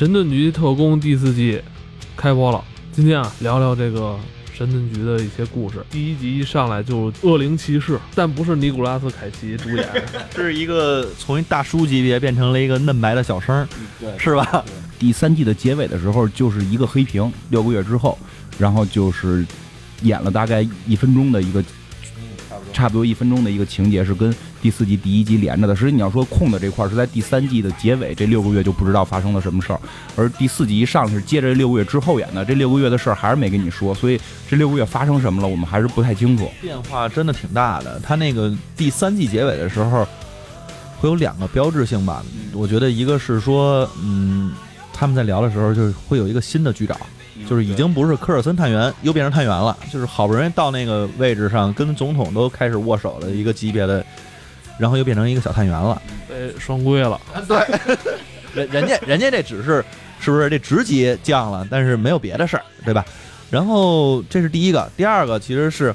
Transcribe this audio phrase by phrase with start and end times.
[0.00, 1.60] 神盾局特工》第四季
[2.16, 2.64] 开播了。
[2.90, 4.18] 今天啊，聊聊这个
[4.50, 5.84] 神盾局的一些故事。
[5.90, 9.86] 第一集一上来就恶灵骑士，但不是尼古拉斯凯奇主演，
[10.34, 13.68] 是一个从一大叔级别变成了一个嫩白的小生，
[14.00, 14.64] 对，是吧？
[14.98, 18.18] 第三季的结尾的时候，就是一个黑屏，六个月之后，
[18.56, 19.44] 然后就是
[20.00, 21.62] 演了大概一分钟的一个，
[22.72, 25.74] 差不多一分钟的一个情节，是跟第四季第一集连着的。
[25.74, 29.80] 实际你要说空的这块儿是在第三季的结尾，这六个月就不知道发生了什么事儿，
[30.16, 36.50] 而第四集一上来是接着六个月之后演的，这六个月的事儿还是没跟你说，所以这六个月发生什么了，我们还是不太清楚。
[36.60, 38.00] 变化真的挺大的。
[38.00, 40.06] 他那个第三季结尾的时候，
[40.98, 42.22] 会有两个标志性吧？
[42.52, 44.52] 我觉得一个是说，嗯，
[44.92, 46.94] 他们在聊的时候，就是会有一个新的局长，
[47.48, 54.04] 就是已经不是科尔森探员，又变成探员了，就是好不容易到那个位置上，跟总统都开始握手的一个级别的，
[54.80, 56.00] 然后又变成一个小探员了。
[56.28, 57.20] 被双规了。
[57.46, 57.58] 对
[58.66, 59.84] 人人家人家这只是
[60.18, 63.04] 是不是这职级降了，但是没有别的事儿，对吧？
[63.50, 65.94] 然后这是第一个，第二个其实是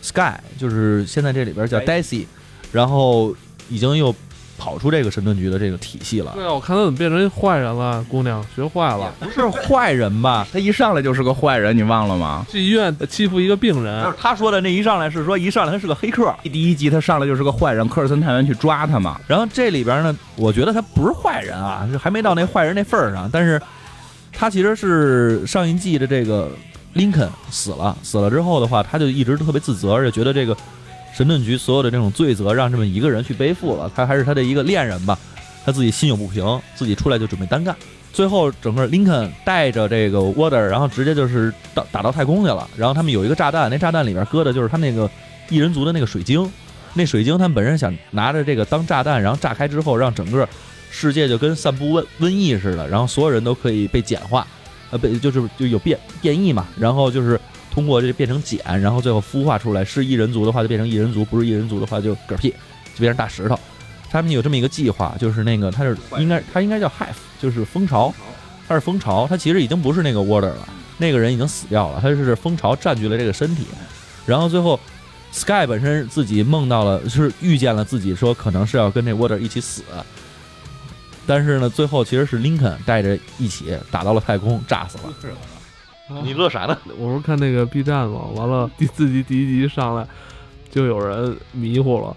[0.00, 2.26] Sky，就是现在这里边叫 Daisy，
[2.72, 3.34] 然后
[3.68, 4.14] 已经又
[4.60, 6.32] 跑出这个神盾局的这个体系了。
[6.34, 10.46] 对啊，我看他怎么变成一坏人了，姑娘学坏了，不是坏人吧？
[10.52, 12.44] 他一上来就是个坏人，你忘了吗？
[12.50, 19.18] 去医院欺负一个病人就是，他说的那一上来是说一上来他是个黑客，第一集他上来就是个坏人，科尔森探员去抓他嘛。
[19.26, 23.30] 然后这里边呢，我觉得他不是坏人啊，就还没到那坏人那份儿上。
[23.32, 23.60] 但是
[24.32, 26.50] 他其实是上一季的这个
[26.92, 30.56] 林肯死了，死了之后的话，他就一直特别自责，而且觉得这个
[31.12, 33.90] 神盾局所有的这种罪责让这么一个人去背负了。
[33.94, 35.18] 他还是他的一个恋人吧，
[35.64, 37.74] 他自己心有不平，自己出来就准备单干。
[38.12, 42.68] 最后，整个林肯带着这个 Water，然后直接就是到打到太空去了。
[42.76, 45.08] 然后他们有一个炸弹，那炸弹里边搁的就是他那个
[45.48, 46.50] 异人族的那个水晶。
[46.92, 50.48] 那水晶他们本身想拿着这个当炸弹，然后炸开之后，让整个
[50.90, 54.44] 世界就跟散布瘟瘟疫似的，然后所有人都可以被简化，
[54.90, 62.50] 呃，被就是就有变变异嘛，然后就是通过这变成茧，然后最后孵化出来，是异人族的话就变成异人族，不是异人族的话就嗝屁，
[62.94, 63.58] 就变成大石头。
[64.10, 68.12] 他们有这么一个计划，就是那个他是应该他应该叫 Hive，就是蜂巢，
[68.66, 73.64] 他是蜂巢，他其实已经不是那个 Water 了，那个人已经死掉了，他是蜂巢占据了这个身体，
[74.26, 74.78] 然后最后
[75.30, 79.84] Sky 本身自己梦到了，是遇见了自己说可能是要跟这 Water 一起死，
[81.24, 85.14] 但是呢，最后其实是林肯带着一起打到了太空，炸死了。
[86.22, 86.76] 你乐啥呢？
[86.98, 90.06] 我不是看那个 B 站嘛，完了第四集第一集上来，
[90.70, 92.16] 就有人迷糊了，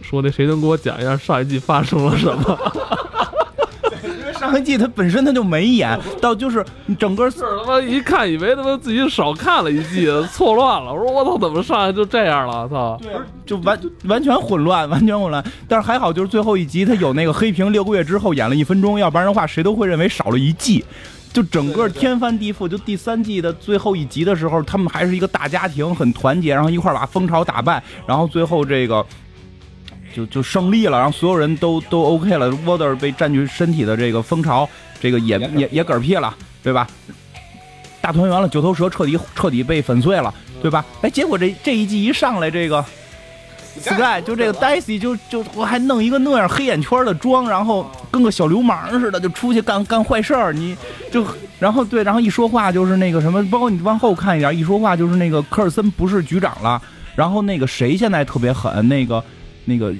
[0.00, 2.58] 说那谁能给我讲一下上一季发生了什么？
[4.04, 6.64] 因为上一季他本身他就没演，到就是
[6.98, 10.92] 整个是他妈一看以为他妈自己少看了一季， 错乱了。
[10.92, 12.68] 我说我操，怎么上来就这样了？
[12.68, 13.00] 操！
[13.44, 15.44] 就完完全混乱，完全混乱。
[15.66, 20.84] 但是还好，就是最后一集他有那个黑屏，六个月之后演了一分钟，要不然的话谁都会认为少了一季。
[21.32, 29.04] 就整个天翻地覆，就第三季的最后一集的时候，他们还是一个大家庭，很团结，然后一块儿把蜂巢打败，然后最后这个
[30.14, 34.68] 就就胜利了，然后所有人都都 OK 了，Water 被占据身体的这个蜂巢，
[35.00, 36.88] 这个也也也嗝屁了，对吧？
[38.00, 40.84] 大团圆了，九头蛇彻底彻底被粉碎了，对吧？
[41.02, 42.82] 哎，结果这这一季一上来，这个
[43.80, 50.76] Sky 就这个 Daisy 就就我还弄一个那样黑眼圈的妆，然后跟个小流氓似的就出去干干坏事儿，你
[51.10, 51.24] 就
[51.58, 56.80] 然后对，然后一说话就是那个什么，包括你往后看一点，一说话就是那个科尔森不是局长了，
[57.14, 59.22] 然后那个谁现在特别狠，那个
[59.66, 59.92] 那个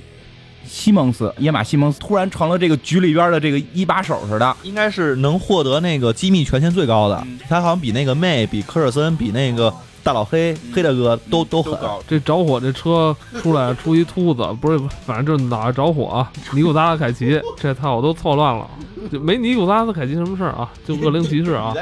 [0.65, 9.73] 西蒙斯野马西蒙斯突然成了这个局里边的这个一把手似的，应该是能获得那个机密权限最高的，他好像比那个妹、比科尔森、比那个
[10.03, 11.79] 大老黑、黑大哥都都狠。
[12.07, 16.33] 这着火这车出来出一秃子，不是， 反正就是哪着火啊？
[16.53, 18.69] 尼古拉斯凯奇，这套我都错乱了，
[19.13, 20.71] 就没尼古拉斯凯奇什么事儿啊？
[20.87, 21.75] 就恶灵骑士啊，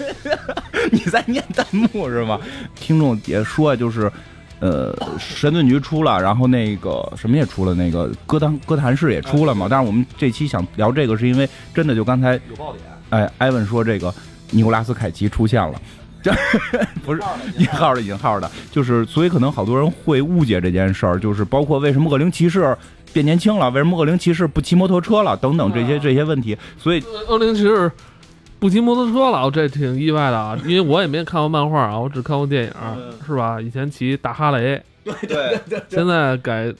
[0.92, 2.38] 你在念弹幕是吗？
[2.74, 4.10] 听众也说就是。
[4.62, 9.66] 呃，神盾局出了，然后那个什么也出了，那个歌坛歌坛市也出了嘛。
[9.70, 14.14] 但是我们这期想聊这个，是因为真的就刚才有爆点，哎，艾文说这个
[14.50, 15.80] 尼古拉斯凯奇出现了，
[16.22, 16.32] 这
[17.04, 17.22] 不是
[17.58, 22.76] 引号的引号的，就是所以可能好多人会误解这件事儿，就是包括为什么恶灵骑士
[23.12, 27.90] 变年轻了，为什么恶灵骑士不骑摩托车了等等这些这些问题，所以恶灵骑士
[28.58, 32.72] 不骑摩托车了，这挺意外的啊， 因为我也没看过漫画啊，我只看过电影，
[33.26, 33.60] 是吧？
[33.60, 36.72] 以前骑大哈雷，对对，现在改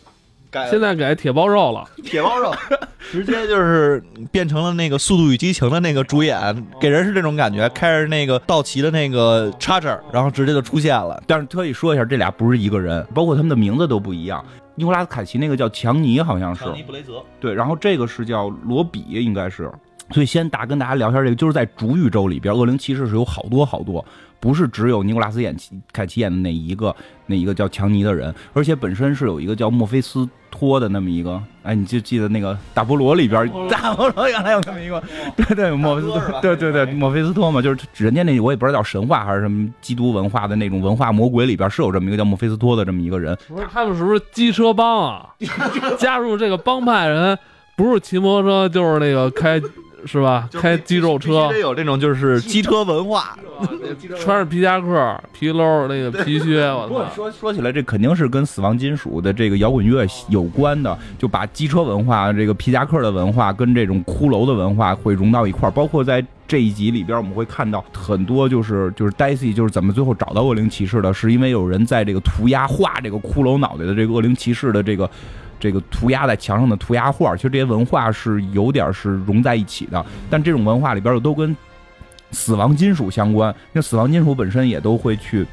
[0.51, 2.53] 改现在改铁包肉了， 铁包肉，
[3.13, 4.03] 直接就是
[4.33, 11.23] 变成了那个《速度与激情》的那个主演，给人是这种感觉，开着那个道奇的那个 Charger，然后直接就出现了。
[11.27, 14.45] 但是特意说一下，这俩不是一个人，包括他们的名字都不一样。
[14.75, 16.65] 尼古拉斯凯奇那个叫强尼，好像是。
[16.73, 19.71] 尼布雷泽，对，然后这个是叫罗比，应该是。
[20.13, 24.05] 所以先大跟大家聊一下这个，就是在主宇宙里边，恶灵骑士是有好多好多，
[24.41, 25.55] 不是只有尼古拉斯演
[25.93, 26.95] 凯奇演的那一个
[27.27, 35.01] 那一个叫强尼的人，而且本身是有一个叫墨菲斯托的那么一个，哎，你就记得那个大菠萝里边，大菠萝原来有那么一个，
[35.37, 45.35] 对对，墨菲斯托，对对对，墨菲斯托嘛，就是人家那我也不知道叫神话还是什么基督文化的那种文化魔鬼里边是有这么一个叫墨菲斯托的这么一个人，不是他们是不是机车帮啊？
[45.99, 47.39] 加入这个帮派人
[47.77, 49.61] 不是骑摩托车就是那个开。
[50.05, 50.49] 是吧？
[50.53, 53.37] 开肌肉车，得有这种就是 机车文化，
[54.21, 56.63] 穿着皮夹克、皮褛那个皮靴。
[56.73, 57.15] 我操！
[57.15, 65.73] 说说起来，这肯定是跟死亡金属的这个摇滚乐有关的，就把机车文化、这个皮夹克的文化跟这种骷髅的文化会融到一块儿。
[65.73, 75.09] 包括在这一集里边，我们会看到很多，就是就是 Daisy 就是怎么最后找到恶灵骑士的，是因为有人在这个涂鸦画这个骷髅脑袋的这个恶灵骑士的这个。
[75.61, 81.55] 这个涂鸦在墙上的涂鸦画，其实这些文化是有点是融在一起的，但这种文化里边又都跟
[82.33, 83.55] 死亡金属相关。
[83.73, 85.47] 那死亡金属本身也都会去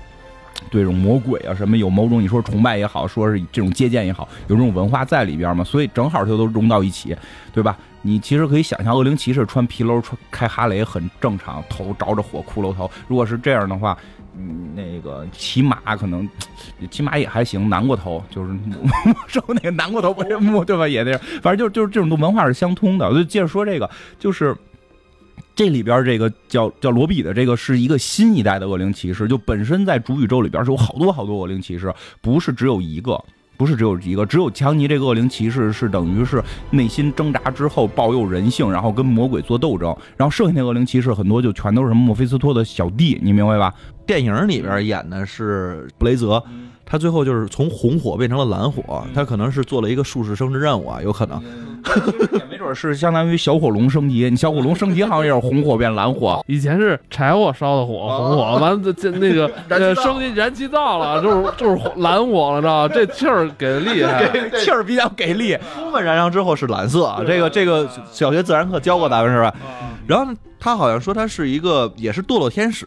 [0.72, 7.16] 对这种魔鬼啊什么有某种你说崇拜也好，说是这种借鉴也好，有这种文化在里边嘛，所以正好就都融到一起，
[7.54, 7.78] 对吧？
[8.02, 12.90] 你其实可以想象，恶灵骑士穿皮褛、穿开哈雷很正常，头着着火，骷髅头。
[13.08, 13.98] 如果是这样的话。
[14.38, 16.30] 嗯，那个骑马可能，
[16.92, 18.54] 骑马也还行，南过头就是
[19.28, 20.88] 说那个南过头不是木对吧？
[20.88, 23.10] 也那样，反正就就是这种文化是相通的。
[23.10, 23.90] 我就接着说这个，
[24.20, 24.56] 就是
[25.56, 33.22] 这里边这个叫叫罗比的这个是一个新一代的恶灵骑士，就本身在主宇宙里边是有好多好多恶灵骑士，不是只有一个。
[33.58, 43.74] 不是只有一个，只有强尼这个恶灵骑士是等于是内心挣扎之后抱有人性，然后跟魔鬼做斗争，然后剩下那恶灵骑士很多就全都是什么墨菲斯托的小弟，你明白吧？
[44.08, 46.44] 电影里边演的是布雷泽。
[46.90, 51.44] 他最后就是从红火变成了蓝火，他可能是做了一个术士升职任务啊，有可能，
[52.34, 54.30] 也没准是相当于小火龙升级。
[54.30, 62.94] 你小火龙升级好像也是红火变蓝火， 以前是柴火烧的火，红火完了这那个呃升级燃气灶了，就是就是蓝火了，知道吧？
[62.96, 65.58] 这气儿给力害，气儿比较给力。
[65.76, 69.54] 充分燃烧之后是蓝色，这个这个小学自然课教过咱们是吧？
[70.08, 70.34] 然后。
[70.60, 72.86] 他好像说他是一个也是堕落天使，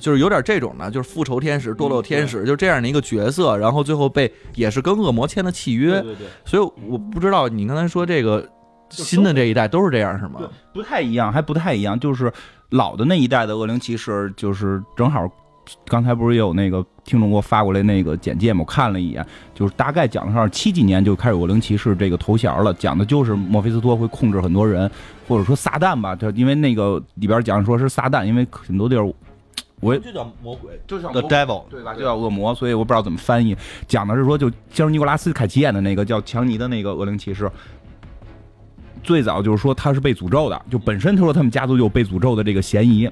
[0.00, 3.58] 就是有点这种的，就是复仇天使、堕落天使，就这样的一个角色。
[3.58, 6.00] 然后最后被也是跟恶魔签了契约。
[6.00, 6.26] 对对对。
[6.46, 8.39] 所以我不知道你刚才说这个
[8.90, 10.40] 新的这一代都是这样是吗？
[10.74, 11.98] 不太一样，还不太一样。
[11.98, 12.32] 就是
[12.70, 15.26] 老的那一代的恶灵骑士，就是正好。
[15.86, 18.60] 刚才不是也有那个听众给我发过来那个简介吗？
[18.60, 24.90] 我看了一眼，就是大概讲的是七几年就开始有灵骑士这个头衔了，讲的就是墨菲斯托会控制很多人，
[25.28, 29.14] 或者说撒旦吧，就因为那个里边讲说是撒旦，因为很多地儿
[29.80, 31.94] 我就叫魔鬼，就叫 The Devil 对吧？
[31.94, 33.56] 就叫恶魔，所以我不知道怎么翻译。
[33.86, 37.48] 讲的是说，就像尼古拉斯凯奇演的那个叫强尼的那个恶灵骑士，
[39.02, 43.10] 最早就是说他是被诅咒的，就本身他说他们家族有被诅咒的这个嫌疑。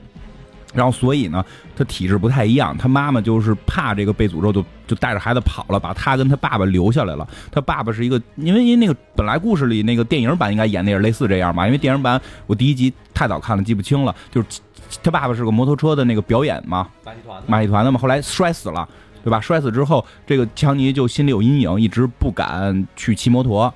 [0.74, 1.42] 然后，所以呢，
[1.74, 2.76] 他体质不太一样。
[2.76, 7.26] 他妈妈就是怕这个被诅咒，就就带着孩子跑了，把他跟他爸爸留下来了。
[7.50, 11.64] 他爸爸是一个，因为因为那个本来故事里那个电影版应该演的也是类似这样吧？
[11.64, 14.14] 因为电影版我第一集太早看了，记不清了。
[14.30, 14.60] 就是
[15.02, 17.98] 他爸爸是个摩托车的那个表演嘛，马戏团马戏团的嘛。
[17.98, 18.86] 后来摔死了，
[19.24, 19.40] 对吧？
[19.40, 23.72] 摔死之后，这个强尼就心里有阴影，一直不敢去骑摩托，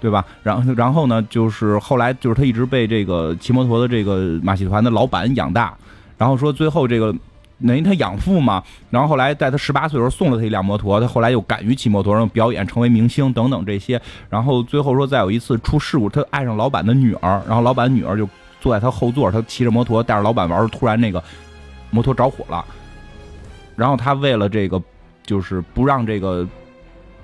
[0.00, 0.24] 对吧？
[0.42, 5.74] 然后然后呢，就是后来就是他一直被这个骑摩托的这个马戏团的老板养大。
[6.18, 7.14] 然后说最后这个，
[7.66, 14.00] 等于他养父嘛，然后后来在他十八岁的时候送了他一辆摩托，他后来又敢于骑摩托，然后表演成为明星等等这些。
[14.30, 18.28] 然后最后说再有一次出事故，他爱上老板的女儿，然后老板女儿就
[18.60, 21.22] 坐在他后座，他骑着摩托带着老板玩，突然那个
[21.90, 22.64] 摩托着火了。
[23.74, 24.82] 然后他为了这个，
[25.22, 26.46] 就是不让这个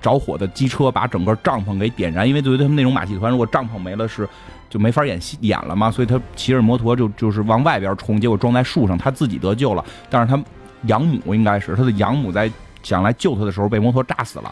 [0.03, 4.29] 着火的机车把整个帐篷给点燃，因为对于他们那种马戏团，如果帐篷没了是。
[4.69, 10.43] 就没法演戏演了嘛，所以他骑着摩托就就是往外边冲，结果撞在树上，他自己得救了，但是他
[10.87, 14.51] 养母应该是他的养母在想来救他的时候被摩托炸死了。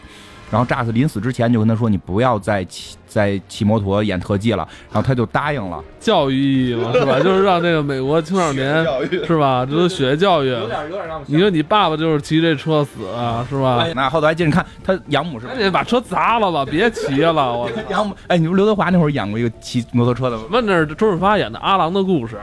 [0.52, 5.82] 然后炸死临死之前就跟他说：“你不要再骑再骑摩托演特技了。”然后他就答应了。
[5.98, 7.18] 教育意义嘛，是吧？
[7.24, 8.84] 就是让那个美国青少年
[9.26, 9.64] 是吧？
[9.64, 10.48] 这都学教育。
[10.48, 11.22] 有点有点让。
[11.24, 13.86] 你说你爸爸就是骑这车死啊，是吧？
[13.96, 15.46] 那后头还接着看他养母是。
[15.46, 17.32] 赶紧把车砸了吧， 别骑了！
[17.56, 20.44] 我养母哎，你不刘德华那会儿演过一个骑摩托车的吗？
[20.50, 22.36] 问那是周润发演的《阿郎的故事》。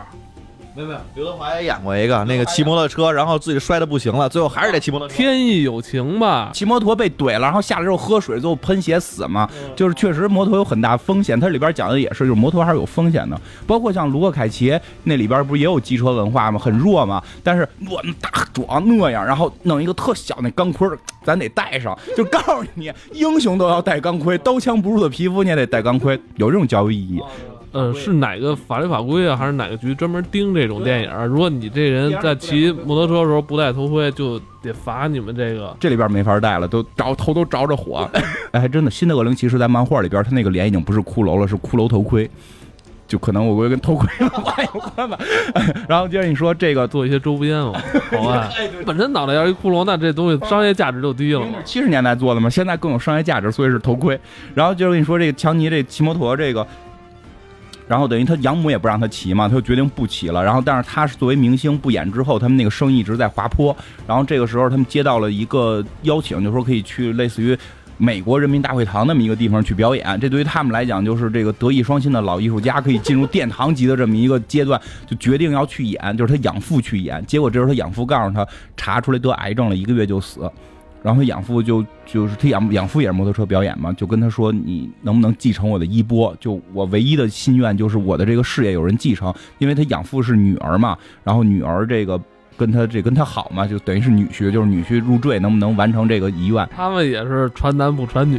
[0.80, 5.08] 没有没有，刘德华也演过一个那个骑摩托车，然后自己摔的不行了，最后还是得骑摩托。
[5.10, 6.52] 天意有情吧？
[6.54, 9.50] 骑摩托被怼了，然后下来之后喝水，最后喷血死嘛。
[9.76, 13.40] 就是确实摩托有很大风险，它里边讲的也是，就是摩托还是有风险的。
[13.68, 16.58] 包括像卢克凯奇那里边不是也有机车文化吗？
[16.58, 20.88] 很弱嘛，但是我们大壮那样，然后弄一个特小那钢盔，
[21.26, 27.20] 咱得带上，就告诉你，英雄都要戴钢盔，刀枪不入的皮肤你也得戴钢盔，有这种教育意义。
[27.72, 31.28] 呃，是哪个法律法规啊，还是哪个局专门盯这种电影儿？
[31.28, 35.76] 如果你这人在骑摩托车的时候不戴头盔，就得罚你们这个。
[35.80, 38.10] 这里边没法戴了，都着头都着着火。
[38.52, 42.30] 哎，还真的，新的恶灵骑士在漫画里边，他那个脸已经不是骷髅了，是骷髅头盔。
[43.08, 45.18] 就可能我估计跟头盔 有关吧。
[45.90, 47.74] 然后接着你说这个做一些周边嘛，
[48.12, 48.48] 好吧？
[48.86, 51.58] 本身脑袋要一骷髅，那这东西商业价值就低了嘛。
[51.66, 54.20] 七十年代做的嘛，现在更有商业价值，所以是头盔。
[54.54, 56.66] 然后接着跟你说这个强尼这骑摩托这个，
[57.90, 60.42] 然后等于他养母也不让他骑嘛，他就决定不骑了。
[60.42, 63.76] 然后但是他是作为明星不演之后，他们那个生意一直在滑坡。
[64.08, 67.58] 然后这个时候他们接到了一个邀请，就说可以去类似于。
[68.02, 77.22] 美国人民大会堂那么一个地方去表演，这对于他们来讲就是这个德艺双馨的老艺术家可以进入殿堂级的这么一个阶段，就决定要去演，就是他养父去演。
[77.26, 80.50] 结果这时候他养父告诉他查出来得癌症了，一个月就死。
[81.02, 86.36] 然后他养父就就是他养养父也是摩托车表演嘛，就跟他说你能不能继承我的衣钵？
[86.40, 92.20] 就我唯一的心愿就是我的这个事业有人继承，因为他养父是女儿嘛，然后女儿这个。
[92.58, 96.68] 跟他这跟他好嘛，就等于是女婿，就是女婿入赘，能不能完成这个遗愿？
[96.76, 98.38] 他们也是传男不传女。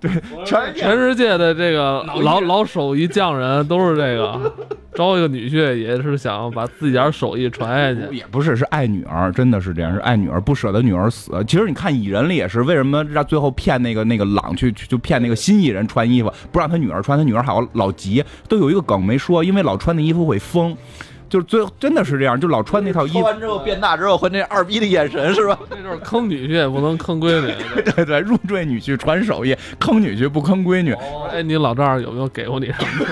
[0.00, 0.10] 对，
[0.44, 4.52] 全全世界的这个老老手艺匠人都是这个，
[4.94, 8.16] 招一个女婿也是想把自己点手艺传下去。
[8.16, 11.32] 也不是，是爱女儿，真的是这样，是爱女儿，不舍得女儿死。
[11.46, 20.76] 其实你看蚁人里也是，为什么让最后骗那个那个朗去就骗那个新蚁人穿衣服，不让他女儿穿，他女儿好老急，都有一个梗没说，因为老穿那衣服会疯。
[21.28, 23.20] 就是最真的是这样，就老穿那套衣服。
[23.20, 25.58] 穿完之后变大之后，和那二逼的眼神是吧？
[25.68, 27.52] 这就是坑女婿也不能坑闺女。
[27.96, 30.92] 对对，入赘女婿传手艺，坑女婿不坑闺女。
[31.30, 33.06] 哎，你老丈人有没有给过你什么？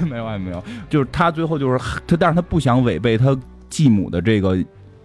[0.08, 0.62] 没有，没有。
[0.88, 3.36] 就是他最后就是他，但是他不想违背他
[3.68, 4.56] 继母的这个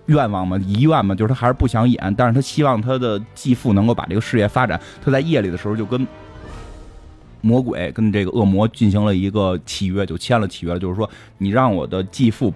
[0.08, 4.80] 愿望嘛，遗愿嘛，就是他还是不想演，但是他希望他的继父能够把这个事业发展。
[5.04, 6.06] 他在夜里的时候就跟。
[7.46, 12.52] 魔鬼跟这个恶魔进行了一个契约，就签了契约，就是说你让我的继父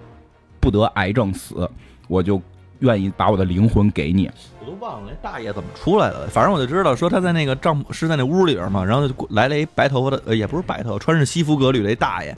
[0.58, 1.70] 不得癌症死，
[2.08, 2.42] 我就
[2.80, 4.28] 愿意把我的灵魂给你。
[4.60, 12.36] 我都忘了那大爷怎么出来的，反正我就知道说他在那个帐是在那屋里边嘛，然后就来了一白头发的，呃，也不是白头，穿着西服革履的一大爷。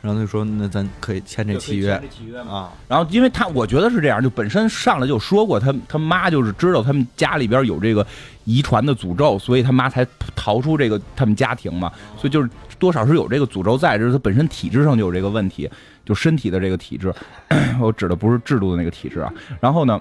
[0.00, 2.70] 然后就说：“那咱可以签这契约，契约嘛。
[2.86, 8.06] 然后，因为他我觉得是这样，就本身上来就说过，他他妈就是知道他们家里边有这个
[8.44, 11.92] 遗传的诅咒，所以他妈才逃出这个他们家庭嘛。
[12.16, 15.68] 所以就是多少是有这个诅咒在，就是他本身体质上就有这个问题，
[16.04, 17.12] 就身体的这个体质。
[17.80, 19.32] 我指的不是制度的那个体质啊。
[19.60, 20.00] 然后呢，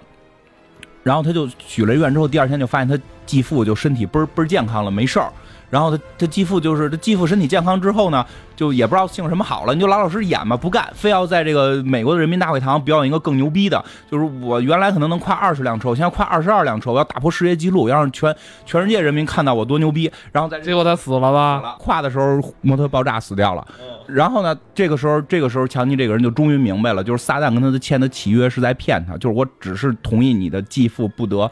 [1.02, 5.32] 然后他就许了愿之后，第二天就发现他继父就身体倍儿倍儿健康了，没事儿。”
[5.70, 18.34] 然后他他继父就是他继父身体健康之后呢，就也不知道姓什么好了，你就老老实实演吧，不干，非要在这个美国的人民大会堂表演一个更牛逼的，就是我原来可能能跨二十辆车，我现在跨二十二辆车，我要打破世界纪录，要让全
[18.66, 20.10] 全世界人民看到我多牛逼。
[20.32, 21.76] 然后在结果他死了吧？
[21.80, 23.68] 跨的时候摩托爆炸死掉了。
[24.08, 31.52] 然后呢，这个时候这个时候强尼这个人就终于明白了，就是撒旦跟他的签的契约是在骗他，就是我只是同意你的继父不得。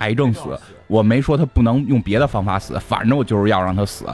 [0.00, 4.04] 癌症死，我没说他不能用别的方法死，反正我就是要让他死，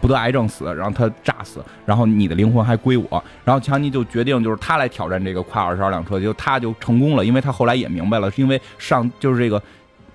[0.00, 3.24] 不得癌症死，然后他炸死，然后你的灵魂还归我。
[3.44, 9.62] 然后强尼就决定就是他来挑战这个跨二十二辆车，就他就成功了，因为他后来也明白了，是因为上就是这个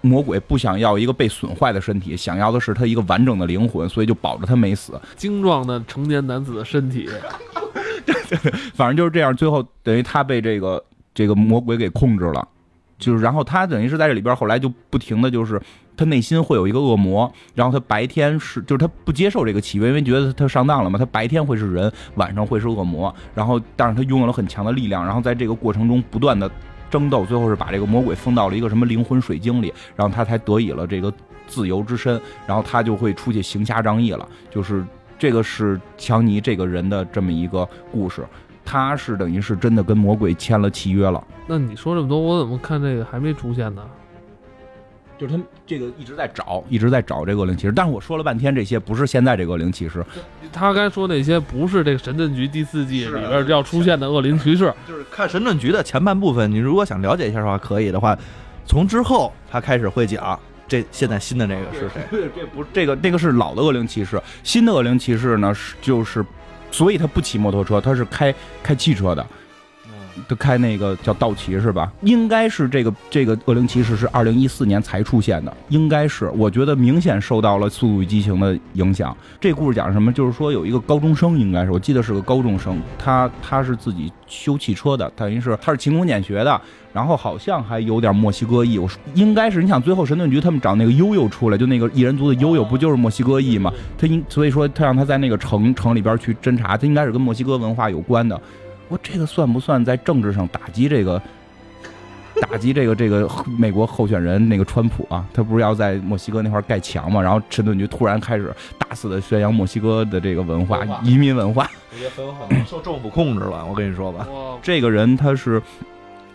[0.02, 5.00] 魔鬼不想要一个被损坏的身体，想要的是他一个完整的灵魂，所以就保着他没死。
[5.16, 7.08] 精壮的成年男子的身体，
[8.74, 12.48] 反正就是这样，最后等于他被这个这个魔鬼给控制了。
[12.98, 15.62] 就是，然后他等于是在这里边，后来就不停的就是，
[15.98, 26.50] 他内心会有一个恶魔，然后他白天是，就是他不接受这个契约，因为觉得他上当了嘛，他白天会是人，晚上会是恶魔，然后但是他拥有了很强的力量，然后在这个过程中不断的
[26.90, 31.12] 争斗，最后是把这个魔鬼封到了一个什么灵魂水晶里，然后他才得以了这个
[31.48, 34.86] 自由之身，然后他就会出去行侠仗义了，就是
[35.20, 38.24] 这个是强尼这个人的这么一个故事。
[38.66, 41.24] 他是等于是真的跟魔鬼签了契约了。
[41.48, 43.84] 那你说这么多，我怎么看这个还没出现呢？
[45.16, 47.72] 就是他这个一直在找，一直在找这个恶灵骑士。
[47.72, 50.04] 但是我说了半天，这些不是现在这个恶灵骑士。
[50.52, 54.74] 他刚才说那些不是这个神盾局第四季里边要出现的恶灵骑士。
[54.88, 58.18] 就是看神盾局的前半部分，你如果想了解一下的话，可以的话，
[58.66, 62.02] 从之后他开始会讲这现在新的那个是谁。
[62.36, 66.26] 这不这个这个是老的恶灵骑士，新的恶灵骑士呢是就是。
[66.74, 69.26] 所以他不骑摩托车，他是开开汽车的，
[70.28, 71.92] 就开那个叫道奇是吧？
[72.02, 79.16] 应该是这个这个恶灵骑士是二零一四年才出现的，应该是，我觉得明显受到了《速度与激情》的影响。
[79.40, 80.12] 这故事讲什么？
[80.14, 88.78] 就是说有一个高中生，应该是我记得是个高中生，他他是自己修汽车的，等于是他是勤工俭学的，然后好像还有点墨西哥裔。
[88.78, 93.72] 我应该是，你想最后神盾局他们找那个悠悠出来，就那个异人族的悠悠，不就是墨西哥裔吗？
[93.98, 98.40] 他应所以说他让他在那个城城里边去侦查，他应该是跟墨西哥文化有关的。
[98.94, 101.20] 我这个算不算在政治上打击这个
[102.40, 105.26] 打击这个这个美国候选人那个川普啊？
[105.34, 107.20] 他不是要在墨西哥那块盖墙嘛？
[107.20, 111.68] 然后陈顿局突然开始大肆的宣扬墨西哥的这个文化、移民文化。
[111.92, 113.66] 我觉得很有可能受政府控制了。
[113.66, 114.28] 我跟你说吧，
[114.62, 115.60] 这个人他是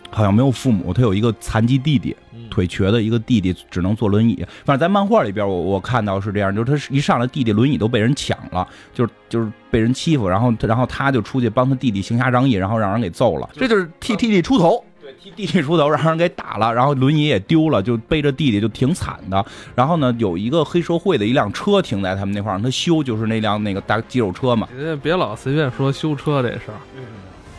[0.09, 2.13] 好像没有父母，他有一个残疾弟弟，
[2.49, 4.45] 腿瘸的一个弟弟，只能坐轮椅。
[4.65, 13.49] 反正在漫画里边，我我看到是这样，就是他一上来弟弟轮椅都被人抢了，就是就是被人欺负，然后然后他就出去帮他弟弟行侠仗义，然后让人给揍了。
[13.53, 14.83] 这就是替弟弟出头。
[15.01, 19.45] 对，替弟弟出头，让人给打了，然后轮椅也丢了，就背着弟弟就挺惨的。
[19.75, 24.67] 然后呢，有一个黑社会的一辆车停在他们那块儿，让他修，就是那辆那个大肌肉车嘛。
[25.01, 26.79] 别老随便说修车这事儿。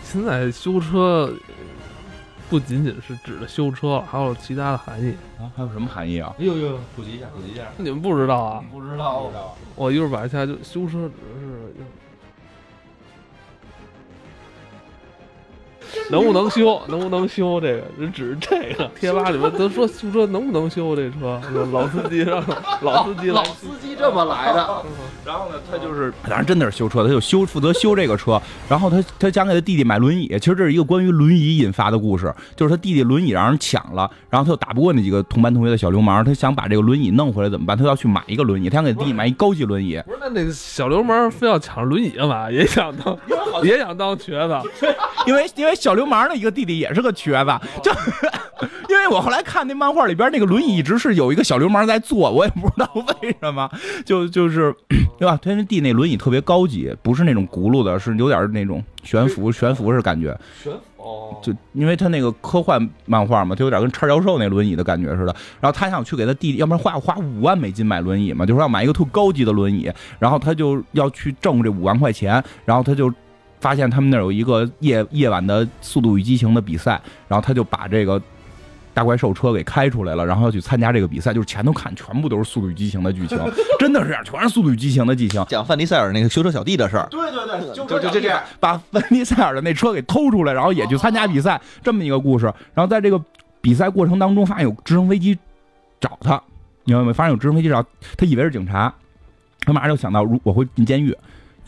[0.02, 1.32] 现在修车
[2.50, 5.14] 不仅仅是指的修车，还有其他的含义。
[5.38, 6.35] 啊，还有什么含义啊？
[6.38, 7.62] 哎呦呦，普及一下，普及一下。
[7.76, 8.64] 你们不知道啊？
[8.73, 9.30] 不知道，
[9.76, 11.73] 我一会儿把一下就修车指的是
[16.11, 18.90] 能不能修，能不能修这个，是指这个。
[18.99, 21.40] 贴吧里面都说 修车能不能修这车，
[21.73, 22.42] 老司机让
[22.82, 24.82] 老司机老司机这么来的。
[25.25, 28.40] 然后呢，他就是，当然真的是修车，他就修负责修这个车。
[28.68, 37.76] 然后他他想给他弟弟买轮椅，其实这是一个关于轮椅引发的故事，就是他弟弟轮椅让人抢了，然后他又打不过那几个同班同学的小流氓，他想把这个轮椅弄回来怎么办？
[37.76, 40.00] 他要去买一个轮椅，他想给弟弟买一高级轮椅。
[40.06, 42.50] 不是，那那个小流氓非要抢轮椅干嘛？
[42.50, 43.17] 也想当
[43.62, 44.56] 也想当瘸子，
[45.26, 47.50] 因为因为小流氓的一个弟弟也是个瘸子，
[47.82, 47.90] 就
[48.90, 52.90] 因为我后来看那漫画里边那个轮椅一直是有一个小流氓在坐，我也不知道
[53.23, 53.69] 为什么，
[54.04, 54.75] 就就是
[55.19, 55.38] 对吧？
[55.43, 60.38] 他那弟那轮椅特别高级，不是那种轱辘的，是有点那种悬浮悬浮式感觉。
[60.62, 65.34] 悬哦，就因为他那个科幻漫画嘛，他有点跟叉教授那轮椅的感觉似的。
[65.60, 73.10] 然后他想去给他弟弟，要不然花花五万美金买轮椅嘛，就说要买一个特高级的轮椅，然后他就要去挣这五万块钱，然后他就。
[73.60, 78.20] 发现他们那儿有一个夜夜晚的《速度与激情》的比赛，然后他就把这个
[78.92, 81.32] 大怪兽车给开出来了，然后要去参加这个比赛。
[81.32, 83.38] 就是前头看全部都是《速度与激情》的剧情，
[83.78, 85.44] 真的是这样，全是《速度与激情》的剧情。
[85.49, 92.46] 讲范迪塞尔那个修车小弟的事儿，对对对，就就就这样，把范迪塞尔的那车给偷出来，然后也去参加比赛，这么一个故事。
[92.75, 93.23] 然后在这个
[93.60, 95.38] 比赛过程当中，发现有直升飞机
[96.00, 96.42] 找他，
[96.84, 97.12] 你明白没？
[97.12, 97.82] 发现有直升飞机找
[98.16, 98.92] 他，以为是警察，
[99.60, 101.16] 他马上就想到，如我会进监狱。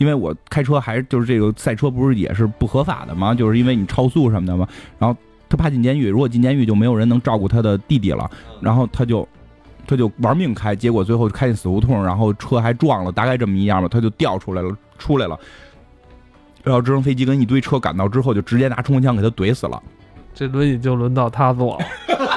[0.03, 3.33] 因为我开车还就是这个赛车不是也是不合法的吗？
[3.33, 4.67] 就是因为你超速什么的嘛。
[4.99, 8.29] 然后他怕进监狱，如果进监狱就没有人能照顾他的弟弟了。
[8.59, 9.25] 然后他就
[9.87, 13.87] 他就玩命开，结果最后开进死胡同，然后车还撞了，大概这么一样吧。
[13.87, 15.39] 他就掉出来了，出来了。
[16.63, 19.81] 然后直升飞机跟一堆车赶到之后，就直接拿冲锋枪给他怼死了。
[20.33, 21.85] 这轮椅就轮到他坐了。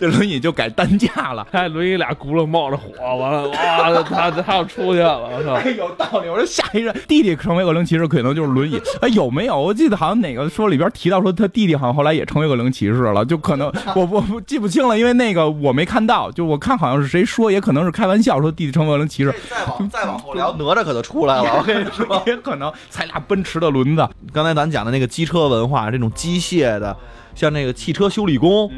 [0.00, 5.52] 这轮椅就改担架了，还轮椅俩轱辘冒着火，完了哇，他他要出去了，我操！
[5.52, 6.28] 哎，有道理。
[6.30, 8.80] 我说下一任弟弟成为恶灵骑士，可能就是轮椅。
[9.02, 9.60] 哎，有没有？
[9.60, 16.30] 我记得好像哪个说里边提到说他弟弟好像后来也成为恶灵骑士了，就可能 我我不记不清了，因为那个我没看到。
[16.32, 19.34] 就我看好像是谁说，也可能是开玩笑说弟弟成为恶灵骑士。
[19.50, 21.58] 再往再往后聊，哪吒可就出来了。
[21.58, 24.08] 我跟你说， 也可能踩俩奔驰的轮子。
[24.32, 26.96] 刚才咱讲的那个机车文化，这种机械的，
[27.34, 28.70] 像那个汽车修理工。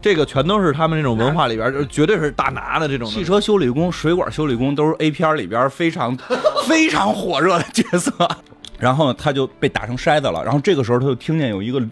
[0.00, 6.16] 这个全都是他们那种文化里边，就绝对是大拿的这种汽车修理工、水管修理工，都是 A 片里边非常
[6.68, 8.12] 非常火热的角色。
[8.78, 10.44] 然后他就被打成筛子了。
[10.44, 11.82] 然后这个时候他就听见有一个，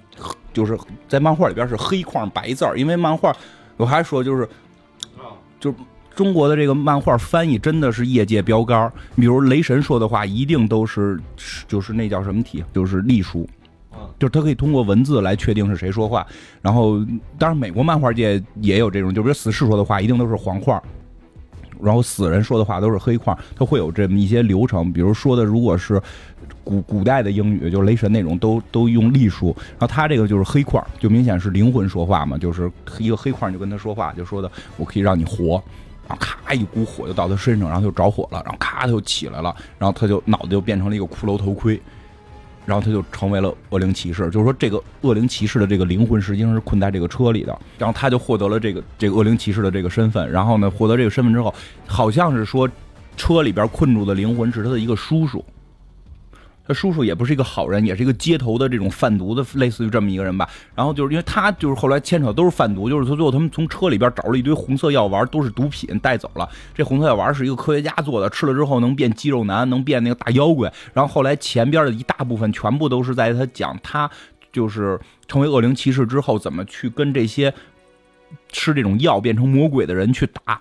[0.53, 3.35] 就是在漫画里边是黑框白字儿，因为漫画
[3.77, 4.49] 我还说就是，
[5.59, 5.77] 就是
[6.15, 8.91] 中国的这个漫画翻译真的是业界标杆。
[9.17, 11.19] 比如雷神说的话，一定都是
[11.67, 13.49] 就是那叫什么体，就是隶书。
[14.19, 16.27] 就是他可以通过文字来确定是谁说话，
[16.63, 16.99] 然后
[17.39, 20.83] 当然美国漫画界也有这种，就比如死侍说的话一定都是黄画，
[21.81, 24.93] 然后死人说的话都是黑框，他会有这么一些流程。
[24.93, 26.01] 比如说的如果是
[26.65, 35.63] 古古代的英语，就是雷神那种都都用隶书，然后他这个就是黑框，就明显是灵魂说话嘛，就是一个黑框就跟他说话，就说的我可以让你活，
[36.09, 41.81] 然后咔一股火就到他身上，然后就着火了，然后咔他就起来了，然后他就脑袋就变成了一个骷髅头盔。
[42.67, 47.59] 然后他就成为了恶灵骑士，就是说这个恶灵骑士的这个灵魂实际上是困在这个车里的。
[47.79, 50.31] 然后他就获得了这个这个恶灵骑士的这个身份。
[50.31, 51.55] 然后呢，获得这个身份之后，
[51.87, 52.69] 好像是说
[53.17, 55.43] 车里边困住的灵魂是他的一个叔叔。
[56.67, 60.49] 他叔叔也不是一个好人，也是一个街头的这种贩毒的，类似于这么一个人吧。
[60.75, 66.49] 然后就是因为他就是后来牵扯都是贩毒，就是他最后他们从车里边找了一堆红色药丸，都是毒品带走了。
[66.75, 70.73] 这红色药丸是一个科学家做的，吃了之后能变肌肉男，能变那个大妖怪。
[70.93, 74.11] 然后后来前边的一大部分全部都是在他讲他
[74.53, 74.99] 就是
[75.29, 77.53] 成为恶灵骑士之后怎么去跟这些
[78.51, 80.61] 吃这种药变成魔鬼的人去打，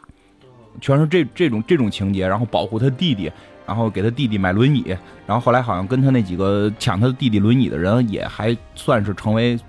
[0.79, 3.31] 全是这这种这种情节，然后保护他弟弟。
[3.65, 9.59] 然后给他弟弟买轮椅，然后后来好像跟他那几个抢他的弟弟轮椅的人也还算是成为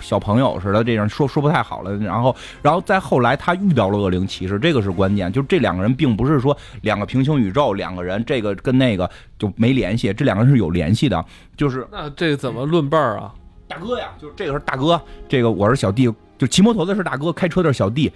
[0.00, 1.94] 小朋友似的，这样说说不太好了。
[1.98, 11.24] 然后，然后再后来他遇到了恶灵骑士，这个是关键，就这两个人并不是说两个平行宇宙，两个人这个跟那个就没联系，这两个人是有联系的。
[11.56, 13.34] 就是那这个怎么论辈儿啊？
[13.68, 18.10] 大哥呀，就是这个是大哥，这个我是小弟，就骑摩托的是大哥，开车的是小弟。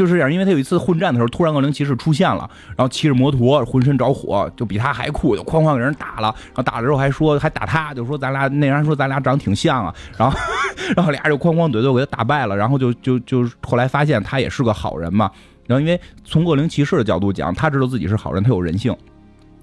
[0.00, 6.34] 就是这样，因为他有一次混战的时候，突然恶灵骑士出现了，然后骑着摩托，浑身着火，就比他还酷，就哐哐给人打了。
[6.46, 9.94] 然后打了之后还说还打他，就说咱俩那人说咱俩长得挺像啊。
[10.16, 10.38] 然后
[10.96, 12.56] 然后俩人就哐哐怼怼，给他打败了。
[12.56, 15.30] 然后就就就后来发现他也是个好人嘛。
[15.66, 18.96] 然后因为从恶灵骑士的角度讲，他知道自己是好人，他有人性。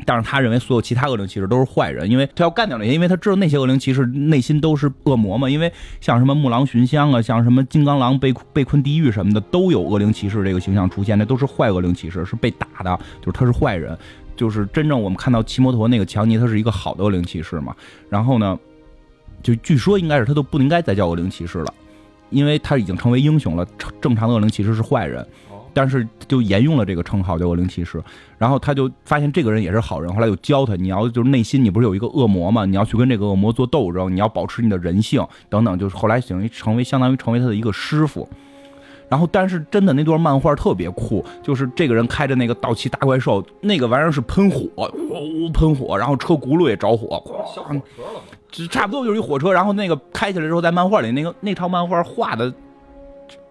[0.05, 5.49] 但是他认为所有其他恶灵骑士都是坏人，因为他要干掉那些，因为他知道那些恶灵骑士内心都是恶魔嘛。
[5.49, 13.97] 因为像什么木狼寻香啊，像什么金刚狼被被困地狱什么的，都有恶灵骑士这个形象出现，那都是坏恶灵骑士，是被打的，就是他是坏人。
[14.35, 17.75] 就是真正我们看到骑摩托那个强尼，他是一个好的恶灵骑士嘛。
[18.07, 18.57] 然后呢，
[19.41, 21.73] 就据说应该是他都不应该再叫恶灵骑士了，
[22.29, 23.67] 因为他已经成为英雄了。
[23.99, 25.27] 正常的恶灵骑士是坏人。
[25.77, 28.03] 但是就沿用了这个称号叫恶灵骑士，
[28.39, 32.65] 然后他就发现这个人也是好人，后来就教他，你要就是内心你不是有一个恶魔吗？
[32.65, 38.27] 你要去跟这个恶魔做斗争，你要保持你的人性等等，就是后来等于成为相当于成为他的一个师傅。
[39.07, 47.23] 然后但是真的那段漫画特别酷，就是这个人开着那个道奇大怪兽，那个玩意儿是喷火，呜呜喷火，然后车轱辘也着火，
[47.55, 52.51] 小火车了，就差不多就是一火车，然后那个开起来之后，在漫画里那个那套漫画画的。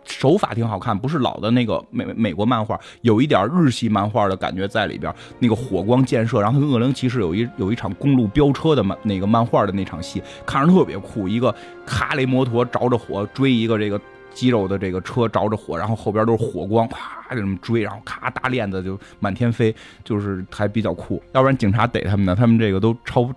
[0.06, 5.12] 手法挺好看，不是老的那个美美国漫画，有一点日系漫画的感觉在里边。
[5.38, 11.28] 那个火光溅射，然后跟恶灵骑士有一有一场公路飙车的漫那个漫画的那场戏，看着特别酷。
[11.28, 11.54] 一个
[11.86, 14.00] 哈雷摩托着着火追一个这个
[14.32, 21.22] 肌肉的这个车着着火，然后后边都是火光，啪就这么追，然后咔大链子就满天飞，就是还比较酷。
[21.32, 23.28] 要不然警察逮他们呢，他们这个都超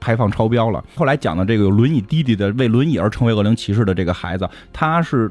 [0.00, 0.84] 排放超标了。
[0.96, 5.30] 后来讲的这个有轮椅弟弟的，为轮椅而成为恶灵骑士的这个孩子，他是。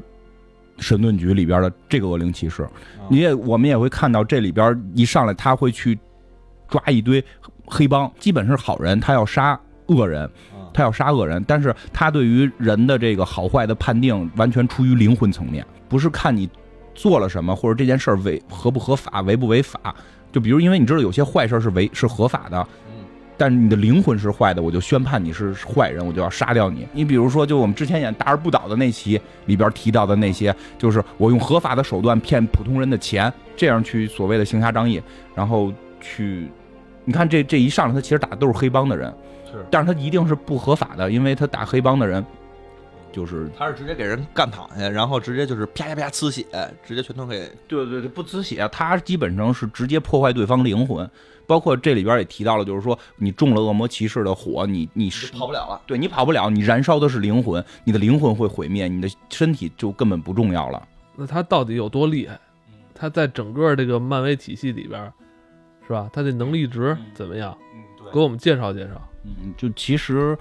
[0.78, 2.66] 神盾局里边的这个恶灵骑士，
[3.08, 5.98] 你也我们也会看到这里边一上来他会去
[6.68, 7.24] 抓一堆
[7.66, 10.28] 黑帮，基本是好人，他要杀恶人，
[10.72, 16.48] 他要杀恶人，但是他对于人的这个好坏的判定完全出于灵魂层面，不是看你
[16.94, 19.94] 做了什么或者这件事违合不合法、违不违法。
[20.30, 22.68] 就比如，因为你知道有些坏事是违是合法的。
[23.38, 26.86] 但是你的灵魂是坏的，我就宣判你是坏人，我就要杀掉你。
[26.92, 35.00] 你比如说，就我们之前演《大而不倒》的那期里边提到的那些，就是我用合法的手段骗普通人的钱，这样去所谓的行侠仗义，
[35.36, 36.48] 然后去，
[37.04, 39.14] 你看这这一上来，他其实打的都是黑帮的人，
[39.46, 42.26] 是，但是他一定是不合法的，因为他打黑帮的人，
[43.12, 46.44] 就是他是直接给人干躺下，然后直接就是啪啪啪呲血，
[46.84, 51.08] 直接全都给，对对对，不呲血，他基本上是直接破坏对方灵魂。
[51.48, 55.80] 包括这里边也提到了，就是说你中了恶魔骑士的火，你你是跑不了了。
[55.86, 60.86] 对你跑不了，你燃烧的是灵魂，你的灵魂会毁灭，你的身体就根本不重要了。
[61.16, 62.38] 那他到底有多厉害？
[62.94, 65.12] 他在整个这个漫威体系里边，
[65.86, 66.10] 是吧？
[66.12, 67.56] 他的能力值怎么样？
[67.74, 69.08] 嗯，对，给我们介绍介绍。
[69.24, 70.36] 嗯，就其实。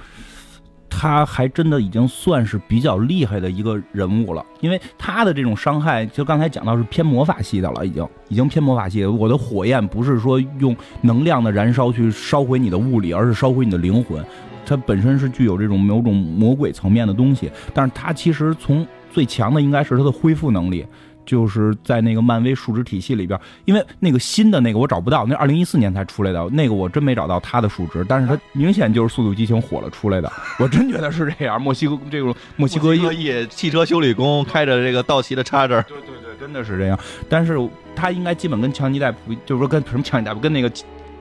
[0.99, 9.05] 他还真的已经算是比较厉害的一个人物了，因为他的这种伤害，就刚才讲到是偏魔法系的了，已经已经偏魔法系。
[9.05, 14.25] 我的火焰不是说用能量的燃烧去烧毁你的物理，而是烧毁你的灵魂。
[14.65, 20.83] 它本身是具有这种某种魔鬼层面的东西，但是它其实从最强的应该是它的恢复能力。
[21.27, 31.61] 就是在那个漫威数值体系里边，因为那个新的那个我找不到，那二零一四年才出来的那个我真没找到它的数值，但是它 明显就是《速度激情》火了出来的，我真觉得是这样。
[31.61, 36.97] 墨西哥这种墨西哥裔汽车修理工开着这个道奇的叉着，对对对，真的是这样。
[37.27, 37.57] 但是
[37.93, 40.71] 他应该基本跟强尼戴普，就是说跟什么强尼戴普，跟那个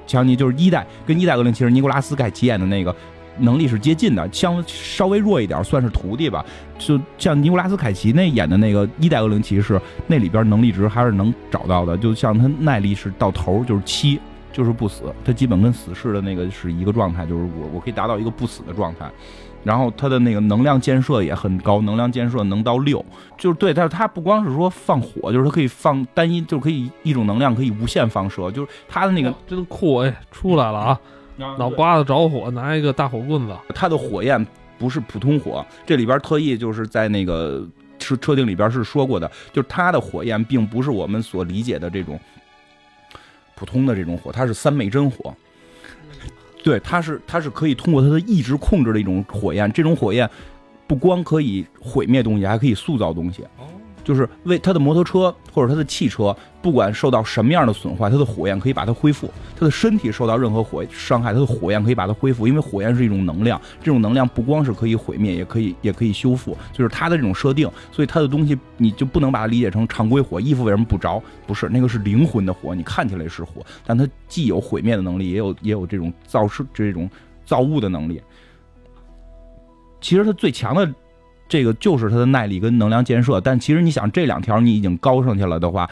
[0.06, 2.94] 强尼就是一代跟一代恶灵骑士尼古拉斯盖奇演的那个。
[3.38, 6.44] 能力是接近的，相稍微弱一点，算是徒弟吧。
[6.78, 11.96] 就像尼古拉斯凯奇那演的那个一代恶灵骑士，那里边能力值还是能找到的。
[11.96, 14.20] 就像他耐力是到头就是七，
[14.52, 19.10] 就是不死，他基本跟死士的那个是一个状态，就是我我可以达到一个不死的状态。
[19.64, 23.04] 然后他的那个能量建设也很高，能量建设能到六，
[23.36, 23.74] 就是对。
[23.74, 31.00] 但是他不光是说放火，就是他可以放单一，就可以一种能量可以无限放射，就是他的那个真酷哎，出来了啊！
[31.36, 34.44] 脑瓜子着火，拿一个大火棍子，它的火焰
[34.78, 37.66] 不是普通火，这里边特意就是在那个
[37.98, 42.18] 车车顶里边是说过的，就是它的火焰并不是我们所理解的这种
[43.54, 45.34] 普通的这种火，它是三昧真火。
[46.64, 50.28] 对，它是它是可以通过它的意志控制的一种火焰，这种火焰
[50.86, 53.44] 不光可以毁灭东西，还可以塑造东西。
[54.06, 59.26] 就是为他的摩托车或者他的汽车，不管受到什么样的损坏，他的火焰可以把它恢复；
[59.58, 62.46] 他的身体受到任何火伤害，他的火焰可以把它恢复。
[62.46, 67.68] 因为火焰是一种能量，这种能量不光是可以毁灭，也可以也可以修复，就是它的这种设定。
[67.90, 71.20] 所以他的东西你就不能把它理解成常规火，衣服为什么不着？
[71.44, 77.10] 不是，那个是灵魂的火，你看起来是火，但它既有毁灭的能力，也有也有这种造事这种
[77.44, 78.22] 造物的能力。
[80.00, 80.88] 其实它最强的。
[81.48, 85.88] 这个就是它的耐力跟能量建设，但其实你想这两条你已经高上去了的话，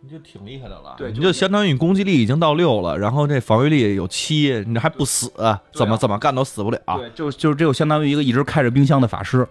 [0.00, 0.94] 你就挺厉害的了。
[0.96, 5.30] 对，你就相当于攻击力已经到六了，然后这防御力有七，你还不死，
[5.72, 6.80] 怎么怎么干都死不了。
[6.96, 9.46] 对，就就这就相当于一个一直开着冰箱的法师。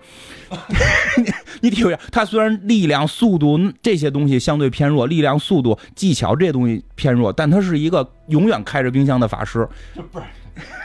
[1.61, 9.67] 你体会，他虽然力量、速度这些东西相对偏弱，力量、速度、技巧这些东西偏弱，但他是一个永远开着冰箱的法师。
[10.11, 10.25] 不是。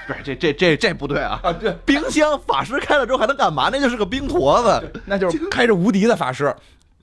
[0.07, 1.41] 不是这这这这不对啊！
[1.43, 3.69] 啊，对，冰箱法师开了之后还能干嘛？
[3.73, 6.55] 那就是个冰坨子，那就是开着无敌的法师。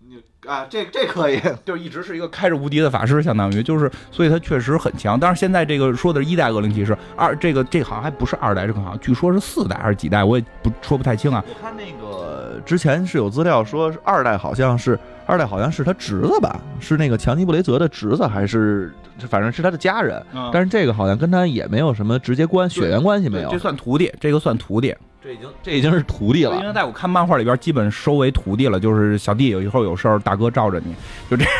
[0.05, 5.19] 你啊，这这可以， 就一直是一个开着无敌的法师，相当于就是，所以他确实很强。
[5.19, 11.43] 但是现在这个说的是一代恶灵骑士，二这个这好像还不是二代，这个好像据说是四代还是几代，我也不说不太清啊。
[11.47, 18.91] 我看那个之前是有资料说，二代好像是二代好像是他侄子吧，是那个强尼布雷泽的侄子还是？
[19.31, 23.49] 反正是他的家人，但是这个好像跟他也没有什么直接关血缘关系，没有。
[23.49, 26.55] 这算徒弟，这个算徒弟，这已经这已经是徒弟了。
[26.57, 30.93] 因为在我看漫画里边，基本收为徒弟了，就是小弟有以后有事儿，大哥罩着你，
[31.31, 31.53] 就这样。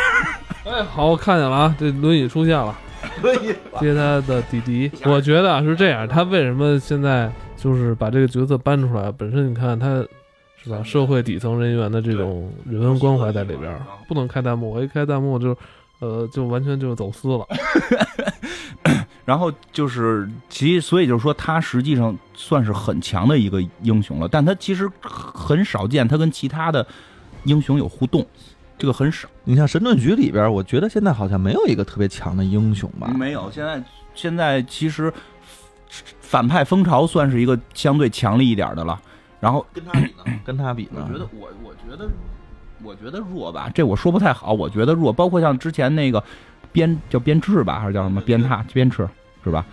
[0.65, 2.77] 哎，好，我看见了啊，这轮椅出现了，
[3.23, 3.47] 轮椅
[3.79, 4.91] 接他的弟弟。
[5.05, 9.11] 我觉得啊是这样，他为什么现在就是把这个角色搬出来？
[9.11, 10.05] 本身你看他
[10.67, 13.75] 是吧，社会底层人员的这种人文关怀在里边，
[14.07, 15.57] 不能开弹幕，我一开弹幕就。
[15.99, 17.43] 呃，就完全就走私了，
[19.25, 26.85] 然后就是其所以就是说，他实际上算是很强的一个英雄了，但他其实很少见他跟其他的
[27.45, 28.23] 英雄有互动，
[28.77, 29.27] 这个很少。
[29.43, 33.11] 你像神盾局里边，我觉得现在好像没有一个特别强的英雄吧？
[33.17, 35.11] 没有，现在现在其实
[36.21, 39.01] 反派蜂巢算是一个相对强力一点的了。
[39.39, 40.39] 然后跟他比呢？
[40.45, 41.07] 跟他比呢？
[41.07, 42.09] 我觉得我我觉得。
[42.83, 44.53] 我觉得弱吧，这我说不太好。
[44.53, 46.23] 我觉得弱，包括像之前那个
[46.71, 48.97] 边叫边翅吧，还是叫什么边他边翅
[49.43, 49.65] 是吧？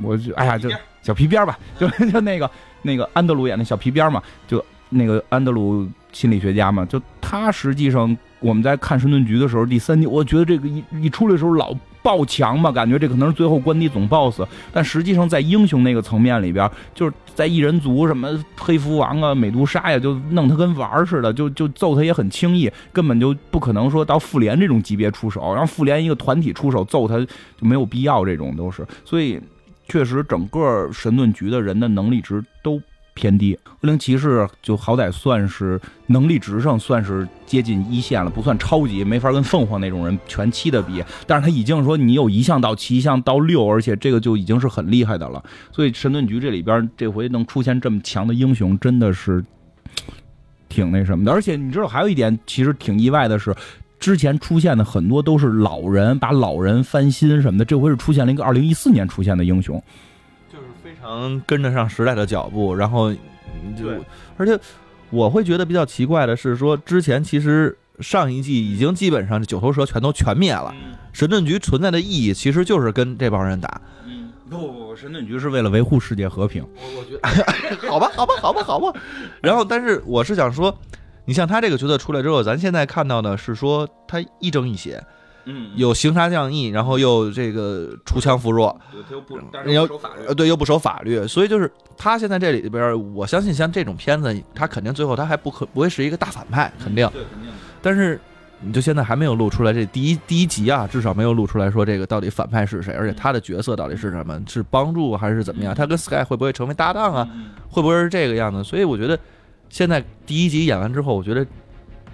[0.00, 0.70] 我就哎呀，就
[1.02, 2.48] 小皮鞭吧， 就就那个
[2.82, 11.74] 那个安德鲁演的小皮鞭嘛，就那个安德鲁心理学家嘛，就他实际上我们在看神盾局的时候，第三集，我觉得这个一一出来的时候老。
[12.04, 27.28] 爆强嘛，感觉这可能是最后关底总 boss，但实际上在英雄那个层面里边，就是在异人族什么黑蝠王啊、美杜莎呀，就弄他跟玩似的，就就揍他也很轻易，根本就不可能说到复联这种级别出手，然后复联一个团体出手揍他就
[27.60, 29.40] 没有必要，这种都是，所以
[29.86, 32.82] 确实整个神盾局的人的能力值都。
[33.14, 41.04] 偏低，恶灵骑士就好歹算是能力值上算是接近一线了，不算超级，没法跟凤凰那种人全七的比。
[41.26, 45.42] 但是他已经说你有一项到七，一项到六，而且这个就已经是很厉害的了。
[45.72, 49.44] 所以神盾局这里边这回能出现这么强的英雄，真的是
[50.70, 51.32] 挺那什么的。
[51.32, 53.54] 而且你知道还有一点，其实挺意外的是，
[54.00, 59.82] 之前出现的很多都是老人，把老人翻新什么的，这回是出现了一个二零一四年出现的英雄。
[61.02, 63.88] 能跟得上时代的脚步，然后就，
[64.36, 64.58] 而且
[65.10, 70.74] 我会觉得比较奇怪的是，说之前其实上一季已经基本上这九头蛇全都全灭了，
[71.12, 73.80] 神盾局存在的意义其实就是跟这帮人打。
[74.48, 76.62] 不不不，神盾局是为了维护世界和平。
[76.74, 78.92] 我我觉得， 好吧好吧好吧好吧。
[79.40, 80.78] 然后，但是我是想说，
[81.24, 85.02] 你像他这个角色出来之后，咱现在看到的是说他亦正亦邪。
[85.44, 97.50] 嗯，有行杀降义，然后又这个出强扶弱，对，他又不，但是守法律，呃，对，又不守法律，所以就是他现在这里边，我相信像这种片子，他肯定最后他还不可不会是一个大反派，肯定，对，肯定。
[97.80, 98.20] 但是
[98.60, 105.74] 你就现在还没有露出来这第一第一集啊，至少没有露出来说这个到底反派是谁，而且他的角色到底是什么，是帮助还是怎么样？
[105.74, 107.28] 他跟 Sky 会不会成为搭档啊？
[107.68, 108.62] 会不会是这个样子？
[108.62, 109.18] 所以我觉得
[109.68, 111.44] 现在第一集演完之后，我觉得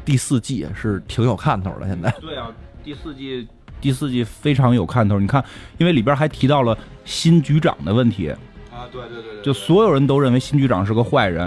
[0.09, 1.87] 第四季是挺有看头的。
[1.87, 2.51] 现在， 对啊，
[2.83, 3.47] 第四季。
[3.81, 5.45] 第四季非常有看头，你看，
[5.77, 8.29] 因为里边还提到了新局长的问题
[8.73, 11.45] 啊，对对对，就所有人都认为新局长是个坏人，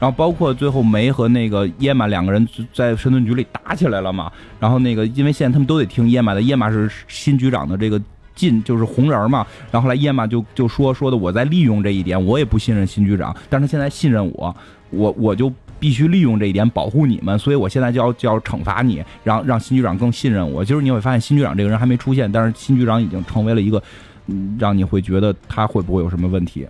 [0.00, 8.02] 然后包括最后梅和那个耶玛两个人在神盾局里打起来了嘛，然后那个因为现在他们都得听耶玛的，耶玛是新局长的这个
[8.34, 14.56] 进就是红人嘛，然后后来耶玛就就说说的我在利用这一点，我也不信任新局长，但是他现在信任我，
[14.90, 20.64] 我我就必须利用这一点保护你们，所以我现在就要就要惩罚你，让让新局长更信任我。
[20.64, 23.82] 就是你会发现新局长这个人还没出现，但是新局长已经成为了一个，
[24.26, 26.66] 嗯，让你会觉得他会不会有什么问题？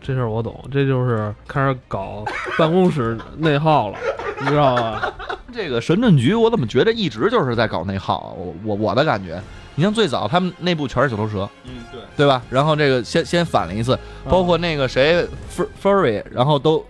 [0.00, 2.24] 这事儿我懂，这就是开始搞
[2.58, 3.98] 办公室内耗了，
[4.40, 5.00] 你知道吗？
[5.54, 8.34] 这个神盾局，我怎么觉得一直就是在搞内耗？
[8.36, 9.40] 我我我的感觉，
[9.76, 12.42] 你像最早他们内部全是九头蛇，嗯，对，对吧？
[12.50, 13.96] 然后这个先先反了一次，
[14.28, 16.84] 包括那个谁 Fur Furry，然后都都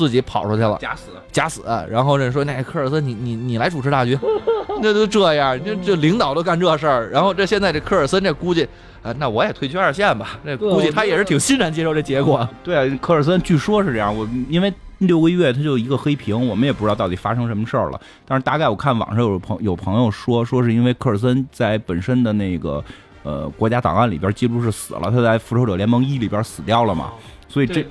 [0.00, 1.10] 自己跑出去了，假死。
[1.30, 1.62] 假死。
[1.90, 4.18] 然后人说那科尔森，你你你来主持大局，
[4.80, 7.10] 那都这样，这这领导都干这事儿。
[7.10, 8.66] 然后这现在这科尔森这估计，
[9.02, 10.38] 呃，那我也退居二线吧。
[10.42, 12.48] 这估计他也是挺欣然接受这结果。
[12.64, 18.00] 对啊，科尔森据说是这样，我因为六个月他就一个黑屏，我们也不知道到底发生什么事儿了。
[18.26, 22.82] 但是大概我看网上有朋有朋友说，说是因为科尔森在本身的那个
[23.22, 27.12] 呃国家档案里边记录是死了，他在复仇者联盟一里边死掉了嘛，
[27.48, 27.86] 所以这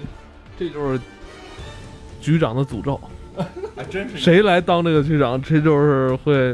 [0.57, 0.99] 这就是
[2.19, 2.99] 局长的诅咒。
[3.75, 6.53] 还真是谁来当这个局长，这就是会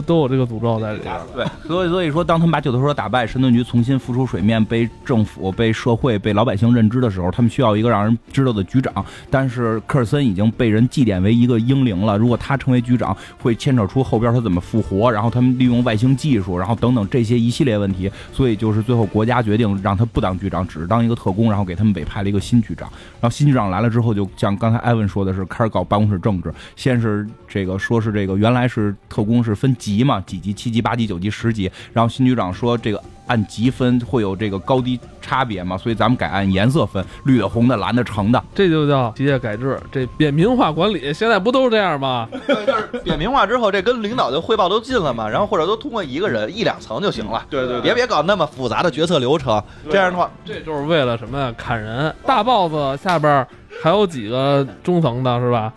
[0.00, 1.14] 都都有这个诅咒在里边。
[1.34, 8.92] 对，所以所以说，当他们把九头蛇打败，神盾局重新浮出水面，被政府、被社会、被老百姓认知的时候，他们需要一个让人知道的局长。
[9.30, 18.10] 但是科尔森已经被人祭奠为一个英灵了，如果他成为局长，会牵扯出后边他怎么复活，然后他们利用外星技术，然后等等这些一系列问题。
[18.32, 22.88] 所以就是最后国家决定让他不当局长，只是当一个特工，然后给他们委派了一个新局长。
[23.20, 26.52] 然后新局长来了之后，就像刚才艾文说的是，开始搞办公室政治。
[26.76, 31.70] 先是这个说是这个原来是特工是分级嘛，几级、七级、八级、九级、十级。
[31.92, 38.42] 然后新局长说这个按级分会有这个高低差别嘛，所以咱们改按颜色分，绿的、红的、蓝的、橙的。
[38.54, 42.28] 这就叫机械改制，这扁平化管理，现在不都是这样吗？
[42.48, 47.44] 就是扁平化之后，这跟领导的汇报都近了嘛，然后或者都通过一个人一两层就行了。
[47.50, 51.52] 对对别别搞那么复杂的决策流程，这样的话，这就是为了什么呀？
[51.56, 52.14] 砍人。
[52.24, 53.46] 大 boss 下边
[53.82, 55.72] 还有几个中层的，是吧？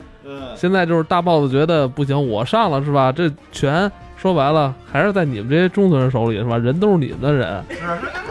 [0.56, 3.12] 现在就是大 boss 觉得不行，我上了是吧？
[3.12, 6.58] 这权说白了还是在你们这些中层人手里是吧？
[6.58, 7.64] 人都是你们的人。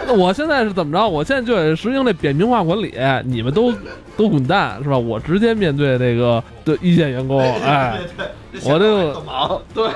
[0.07, 1.09] 那我现在是怎么着？
[1.09, 3.73] 我现在就得实行这扁平化管理，你们都
[4.17, 4.97] 都滚蛋是吧？
[4.97, 7.99] 我直接面对这个的一线员工，哎，
[8.65, 9.61] 我这个忙。
[9.75, 9.89] 对，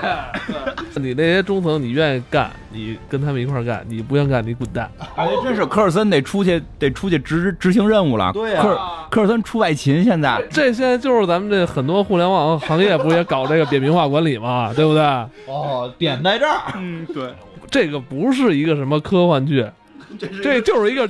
[0.95, 4.91] 你那些中层你愿意干，你跟他们一块儿干；你不愿干，你滚蛋。
[5.17, 8.33] 哎，真是科尔森得出去得出去执执行任务了。
[8.33, 8.79] 对呀科尔
[9.11, 10.43] 科尔森出外勤现在。
[10.51, 15.03] 这现在就是咱们这很多互联网行业不也搞这个扁平化管理吗，对不对？
[15.47, 16.61] 哦，点在这儿。
[16.77, 17.35] 嗯，对，
[17.71, 19.67] 这个不是一个什么科幻剧，
[20.43, 21.09] 这就是一个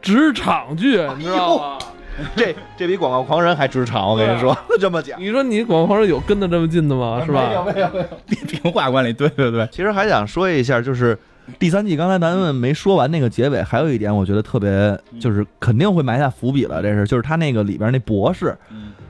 [0.00, 1.78] 职场剧，你知道吗？
[2.36, 5.20] 这这比广告狂人还职场，我跟你说， 这么讲。
[5.20, 7.22] 你说你广告狂人有跟得这么近的吗？
[7.24, 7.48] 是吧？
[7.48, 8.06] 没有没有。
[8.26, 9.66] 扁平化管理，对对对。
[9.72, 11.18] 其实还想说一下，就是
[11.58, 16.82] 第三季刚才咱们没说完那个结尾，还有一点我觉得特别，就是肯定会埋下伏笔了。
[16.82, 18.56] 这是就是他那个里边那博士，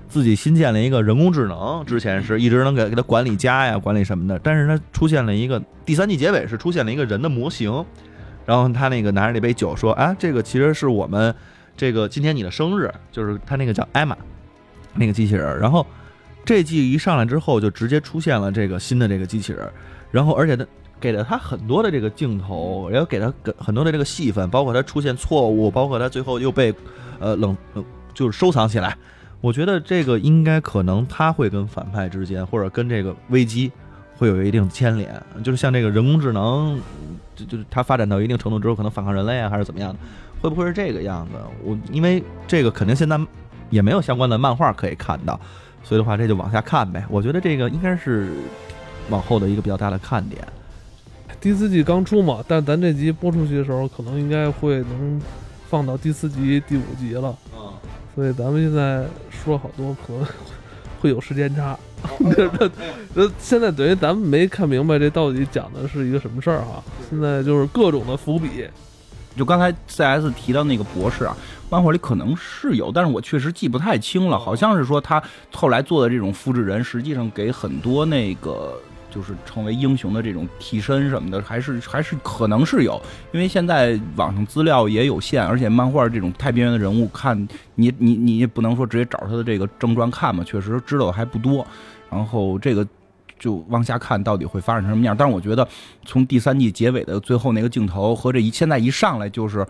[0.08, 7.84] 自己新建了一个人工智能，之前是一直能给给他管理家呀、管理什么的，但是他出现了一个第三季结尾是出现了一个人的模型，
[8.46, 11.34] 然后他那个拿着那杯酒说啊，这个其实是我们
[11.76, 14.16] 这个今天你的生日，就是他那个叫艾玛
[14.94, 15.86] 那个机器人，然后。
[16.44, 19.72] 这季一上来之后，就直接出现了这个新的这个机器人，
[20.10, 20.66] 然后而且他
[20.98, 26.74] 给了他很多的这个镜头，然后给他很多的这个戏份，包括他出现错误，包括他最后又被
[27.20, 28.98] 呃冷冷就是收藏起来。
[29.40, 33.70] 我觉得这个应该可能他会跟反派之间，或者跟这个危机
[34.16, 36.76] 会有一定牵连，就是像这个人工智能，
[37.36, 39.98] 就就是它发展到一定程度之后，可能反抗人类啊，还是怎么样的，
[40.42, 41.32] 会不会是这个样子？
[41.62, 43.18] 我因为这个肯定现在
[43.70, 45.40] 也没有相关的漫画可以看到。
[45.84, 47.04] 所以的话，这就往下看呗。
[47.08, 48.32] 我觉得这个应该是
[49.08, 50.46] 往后的一个比较大的看点。
[51.40, 55.20] 第四季刚出嘛，但咱这集播出去的时候，可能应该会能
[55.68, 57.36] 放到第四集、第五集了。
[57.56, 57.72] 嗯，
[58.14, 60.24] 所以咱们现在说好多，可能
[61.00, 61.76] 会有时间差。
[62.34, 62.70] 这这
[63.14, 66.82] 这， 现在等于咱们没看明白这到底讲的是一个什么事儿哈。
[67.10, 68.68] 现在就是各种的伏笔。
[69.36, 71.36] 就刚才 CS 提到那个博士啊，
[71.70, 74.38] 漫画里可能是有，但是我确实记不太清了。
[74.38, 75.22] 好像是说他
[75.52, 78.78] 后来做的这种复制人，实际上给很多那个
[79.10, 83.00] 就是成为英雄的这种替身什么的，还是还是可能是有。
[83.32, 87.36] 因为现在网上资料也有限，而且漫画这种太边缘的人物，看
[87.74, 91.66] 你你你也不能说直接找他的这个正传看嘛，确实知道的还不多。
[92.10, 92.86] 然后这个。
[93.42, 95.66] 就往下看到底会发展成什么样，但是我觉得
[96.04, 99.66] 从第三季结尾的最后那个镜头和这一现在一上来就是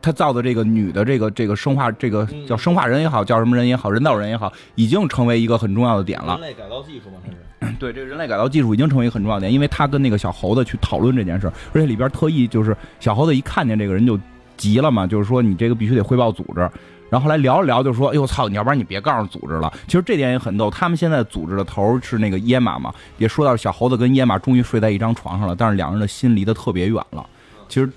[0.00, 6.38] 他造的这个女的这个这个生化这个嗯叫生化人也好，叫什么人也好，人造人也好，已经成为一个很重要的点了。
[6.40, 7.36] 人类改造技术嘛，它是。
[7.80, 14.16] 对，这个人类改造技术已经成为一个很重要的点，因为他跟那个小猴子去讨论这件事儿，而且里边特意就是小猴子一看见这个人就
[14.56, 16.70] 急了嘛，就是说你这个必须得汇报组织。
[17.08, 27.24] 然后后来聊着聊就说：“哎呦操，你要不然你别告诉组织了。”其实这点也很逗，他们现在组织的头儿是那个耶玛嘛，也说到小猴子跟耶玛终于睡在一张床上了，但是两人的心离得特别远了。
[27.68, 27.90] 其实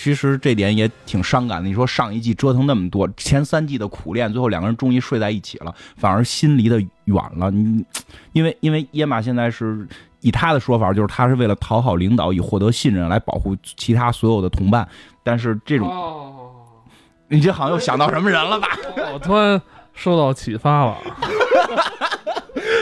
[0.00, 1.68] 其实这点也挺伤感的。
[1.68, 7.50] 你说上一季折腾那么多，前三季的苦练，最后两个人终于睡在一起了，反而心离得远了。
[7.50, 7.84] 你
[8.32, 9.86] 因为因为耶玛现在是
[10.20, 14.88] 以他的说法，就是他是为了讨好领导，以获得信任来保护其他所有的同伴。
[15.22, 15.88] 但是这种，
[17.28, 18.68] 你这好像又想到什么人了吧？
[19.12, 19.60] 我突然
[19.94, 20.96] 受到启发了。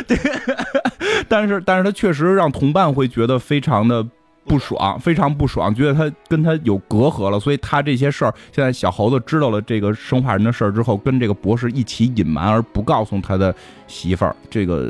[1.28, 4.06] 但是但是他确实让同伴会觉得非常的。
[4.48, 13.52] 不爽，非常不爽，觉得他跟他有隔阂了，所以他这些事儿，现在小猴子知道了这个生化人的事儿之后，跟这个博士一起隐瞒，而不告诉他的
[13.88, 14.36] 媳妇儿。
[14.48, 14.88] 这个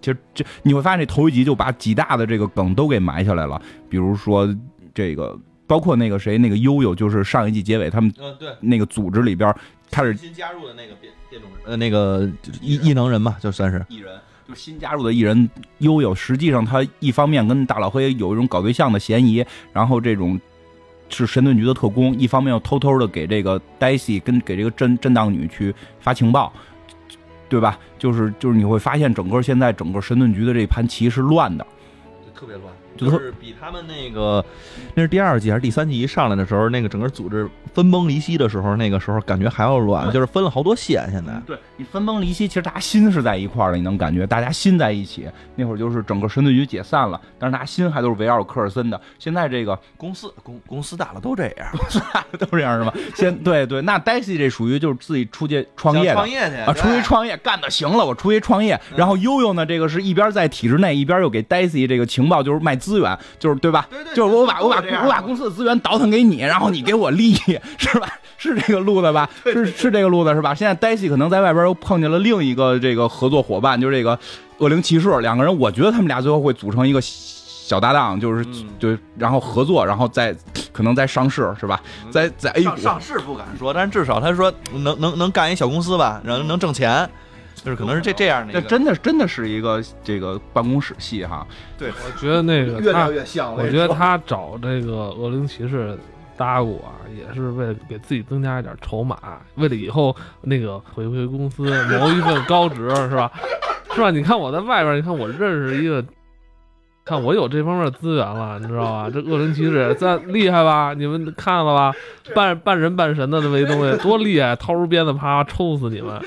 [0.00, 4.48] 其实这你会发现，这头一集就把几大的这个梗都给埋下来了，比如说
[4.94, 5.36] 这个，
[5.70, 9.54] 包括那个谁，那个悠悠，就是上一季结尾他们嗯，对，那个组织里边，
[9.88, 12.28] 他是新加入的那个变变种人，呃，那个
[12.60, 13.86] 异异能人嘛，就算是。
[13.88, 14.18] 异人，
[14.48, 15.48] 就新加入的异人
[15.78, 20.40] 悠悠，实际上他一方面跟大老黑有一种搞对象的嫌疑，然后这种
[21.08, 26.52] 是神盾局的特工，一方面又偷偷的给这个黛西跟给这个震震荡女去发情报，
[27.48, 27.78] 对吧？
[27.96, 31.64] 就是就是你会发现，整个现在整个神盾局的这盘棋是乱的。
[32.26, 32.66] 就特别乱，
[32.96, 34.44] 就就是比他们那个
[34.94, 41.08] 那是第二季还是第三季一上来的时候，那个整个组织分崩离析的时候，那个时候感觉还要乱，就是分了好多线。
[41.10, 45.28] 现在对你分崩离析，其实大家心是在一块儿的，你能感觉大家心在一起。
[45.56, 49.00] 那会儿就是整个神盾局解散了，但是大家心还都是围绕科尔森的。
[49.18, 52.94] 现在这个公司公公司大了都这样，公司大了都这样是吧？
[53.14, 58.78] 先对对，那黛西这属于就是自己出去创业的创业去啊，出去创业干的行了，我出去创业。
[58.96, 63.86] 然后悠悠呢，这个是一边在体制内，一边又给 Daisy 这个情报，就是卖资源，就是对吧？
[63.90, 67.36] 对对就是我把我把我把公司的资源倒腾给你，然后你给我利益，
[67.78, 68.08] 是吧？
[68.38, 69.28] 是这个路子吧？
[69.44, 70.54] 是是这个路子是吧？
[70.54, 74.18] 现在 Daisy 可能在外边又碰见了另一个这个合作伙伴，就是这个
[74.58, 80.34] 恶灵骑士，两个人，我觉得他们俩最后会组成一个小搭档，就是嗯对，然后合作，然后再
[80.72, 81.80] 可能再上市，是吧？
[82.10, 87.08] 在在 A 股上上市不敢说，但是至少他说能能能干一小公司吧，然后能挣钱，
[87.64, 88.60] 就是可能是这这样的一个。
[88.60, 91.46] 这真的真的是一个这个办公室戏哈，
[91.78, 95.96] 对我觉得那个 他，越像我觉得他找这个恶灵骑士
[96.36, 99.16] 搭鼓啊，也是为了给自己增加一点筹码，
[99.56, 101.64] 为了以后那个回归公司
[101.98, 103.30] 谋一份高职，是吧？
[103.94, 104.10] 是吧？
[104.10, 106.02] 你看我在外边，你看我认识一个，
[107.04, 109.10] 看我有这方面的资源了，你知道吧？
[109.12, 110.94] 这恶灵骑士在厉害吧？
[110.96, 111.92] 你们看了吧？
[112.34, 114.56] 半半人半神的这么一东西，多厉害！
[114.56, 116.18] 掏出鞭子啪抽死你们！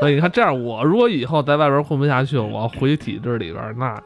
[0.00, 4.00] 所以你看，这样我如果以后在外边混不下去，我要回体制里边，那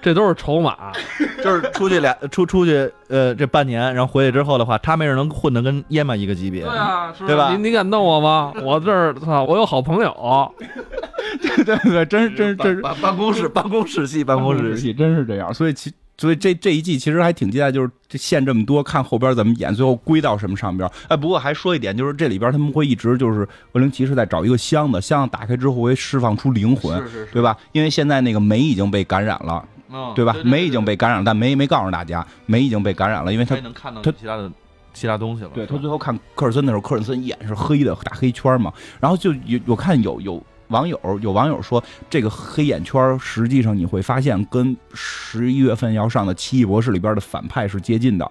[0.00, 0.92] 这都是筹码。
[1.42, 6.62] 就是出去俩出出去呃这半年，然后回去之后的话，他没准能混得跟耶玛一个级别。
[6.62, 8.52] 对啊，是对吧你你敢弄我吗？
[8.62, 10.52] 我这儿操，我有好朋友。
[11.40, 14.92] 对对对，真是真是真办公室办公室系办公室系。
[14.92, 15.52] 真是这样。
[15.54, 20.88] 所以其所以这这一季其实还挺期待，就是这线这么多，看后边怎么演，最后归到什么上边。
[21.08, 27.56] 哎，不过还说一点，就是这里边他们会一直就是恶灵骑士在找一个箱子，箱子打开之后会释放出灵魂，是是是，对吧？
[27.72, 30.36] 因为现在那个梅已经被感染了，嗯对吧？
[30.44, 34.50] 梅已经被感染了，但梅没告诉大家，梅已经被感染了，因为他他能看到他其他的
[34.92, 35.50] 其他东西了。
[35.54, 40.42] 对他最后看科尔森的时候，科尔森眼是黑的大黑圈嘛，然后就有我看有有
[40.72, 48.24] 网友有网友说，这个黑眼圈实际上你会发现跟十一月份要上的《奇异博士》里边的反派是接近的，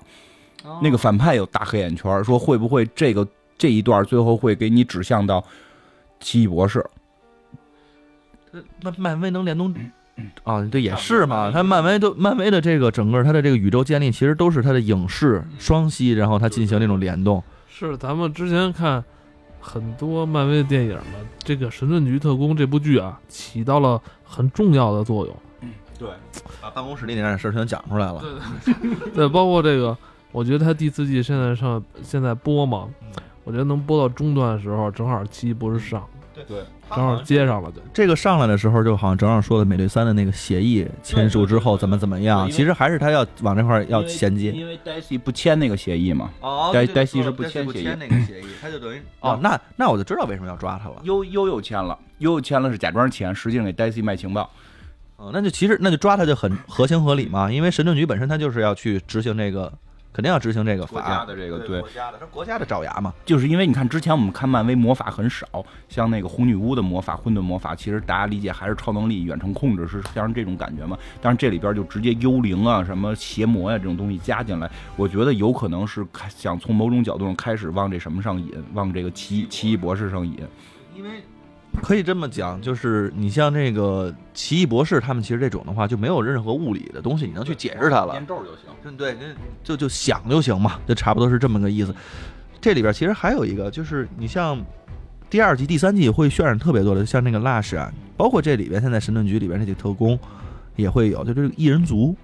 [0.65, 3.25] 哦那个反派有大黑眼圈，说会不会这个
[3.57, 5.41] 这一段最后会给你指向到
[6.19, 6.85] 奇异博士？
[8.83, 9.73] 漫漫威能联动。
[10.43, 11.49] 啊，对，也是嘛。
[11.51, 17.41] 他漫威都漫威的这个整个他的这个宇宙建立，其实都是他的影视双栖，然后他进行那种联动。
[17.67, 19.03] 是咱们之前看
[19.61, 25.35] 很多漫威的电影嘛，这个《神盾局特工》这部剧啊，起到了很重要的作用。
[25.61, 26.09] 嗯对，
[26.59, 28.19] 把办公室里那点事儿全讲出来了。
[28.65, 29.95] 对对 对，包括这个，
[30.31, 32.89] 我觉得他第四季现在上现在播嘛，
[33.43, 36.03] 我觉得能播到中段的时候，正好七不是上。
[36.33, 36.63] 对，对，
[36.95, 37.81] 正好接上了就。
[37.93, 44.51] 这个上来的时候，就好像正好说的美队三的那个协议签署之后怎么怎么样，其实还是他要往这块儿要衔接。
[44.51, 50.95] 因为黛西不签那个协议嘛，哦黛黛西是不签协议那个协议，他就等于哦，那那我就知道为什么要抓他了。
[51.03, 54.49] 悠悠又签了，悠悠签了是假装签，实际上给黛西卖情报。
[55.17, 59.71] 哦，那就其实那就抓他就很合情合理嘛，因为神盾局本身他就是要去执行这个
[60.13, 63.13] 肯定要执行这个国法家的这个对国家的，这是国家的爪牙嘛。
[63.25, 65.45] 就是因为你看之前我们看漫威魔法很少，
[65.87, 70.97] 像那个红女巫的魔法、混沌魔法，其实大家理解还是超能力、远程控制是像这种感觉嘛。
[71.21, 80.37] 但是这里边就直接幽灵啊、什么邪魔呀、这种东西加进来，我觉得有可能是开想从某种角度上开始往这什么上引，往这个奇异奇异博士上引。
[80.93, 81.23] 因为
[81.81, 88.65] 可以这么讲，就是你像这个奇异博士他们，其实这种的话就没有任何物理的东西你能去解释它了，念咒就行。
[88.83, 89.27] 就对，那
[89.63, 91.93] 就就想就行嘛，就差不多是这么个意思。
[92.59, 94.59] 这里边其实还有一个，就是你像
[95.29, 100.17] 第二季、第三季会渲染特别多的，像那个 Lush 啊，包括这里边现在神盾局里边那几个特工
[100.75, 102.15] 也会有，就这个异人族。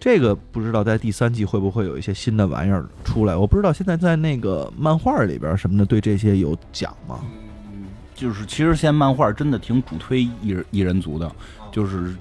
[0.00, 3.34] 这个不知道在第三季会不会有一些新的玩意儿出来？
[3.34, 7.18] 我不知道现在在那个漫画里边什么的对这些有讲吗？
[8.18, 11.30] 就是其实现在漫画真的挺主推异人异人族的，
[11.70, 12.12] 就是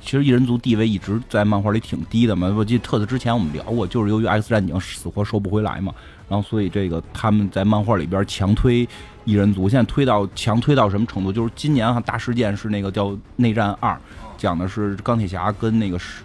[0.00, 2.48] 其实异人族地位一直在漫画里挺低的嘛。
[2.56, 5.92] 我记得特子之前我们聊过，就是由于 X 战警死活收不回来嘛，
[6.30, 8.88] 然后所以这个他们在漫画里边强推
[9.26, 11.30] 异人族，现在推到强推到什么程度？
[11.30, 14.00] 就是今年哈大事件是那个叫内战二，
[14.38, 16.22] 讲的是钢铁侠跟那个是。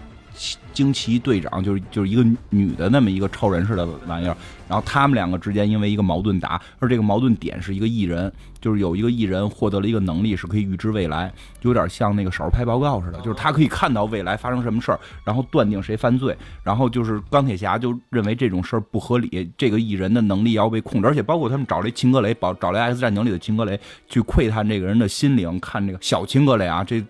[0.73, 8.31] 惊奇队长就是就是一个女的那么一个超人似的玩意儿，然后他们两个之间因为一个矛盾打，而这个矛盾点是一个艺人，
[8.61, 27.03] 就是有一个艺人获得了一个能力，是可以预知未来，就有点像那个少儿派报告似的，就是他可以看到未来发生什么事儿，然后断定谁犯罪，然后就是钢铁侠就认为这种事儿不合理，这个艺人的能力要被控制，而且包括他们找了秦格雷，找找来 X 战警里的秦格雷去窥探这个人的心灵，看这个小秦格雷啊，这。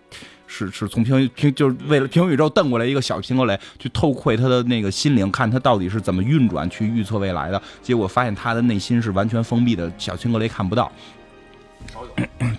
[0.48, 7.62] 是是从平平就是为了平行宇宙瞪过来一个小青格雷去偷窥他的那个心灵，看他到底是怎么运转去预测未来的。
[7.82, 10.90] 结果发现他的内心是完全封闭的，小青格雷看不到。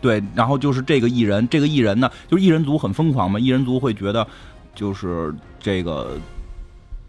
[0.01, 4.25] 对，然后就是这个艺人，这个艺人呢，就是艺人族很疯狂嘛，艺人族会觉得
[4.73, 6.17] 就是这个。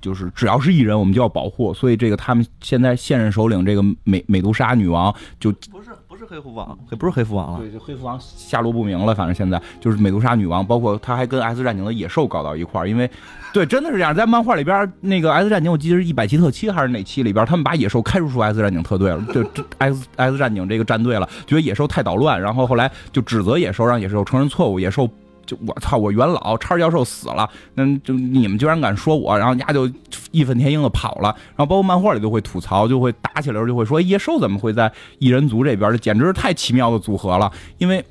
[0.01, 9.15] 就是只要是艺人，我们就要保护，所以这个他们现在现任首领这个美美杜莎女王就不是不是黑蝠王，不是黑蝠王了，对，就黑蝠王下落不明了。
[9.15, 13.11] 反正现在就是美杜莎女王，包括她还跟 S 战警的野兽搞到一块儿，因为
[13.53, 19.43] 对，真的是这样，在漫画里边那个 S 战警，我记得是一百期特七还是哪期里边，他们把野兽开除出 S 战警特队了，就
[19.79, 25.09] S S 战警这个战队了，觉得野兽太捣乱，然后后来就指责野兽，让野兽承认错误，野兽。
[25.51, 25.99] 就我操！
[25.99, 29.91] 我元老叉教授死了，那就你们居然敢说我，然后丫就
[30.31, 31.35] 义愤填膺的跑了。
[31.49, 35.91] 然后包括漫画里都会吐槽，就会打起来时候就会说野兽怎么会在异人族这边？
[35.91, 37.51] 这简直是太奇妙的组合了。
[37.79, 38.05] 因为，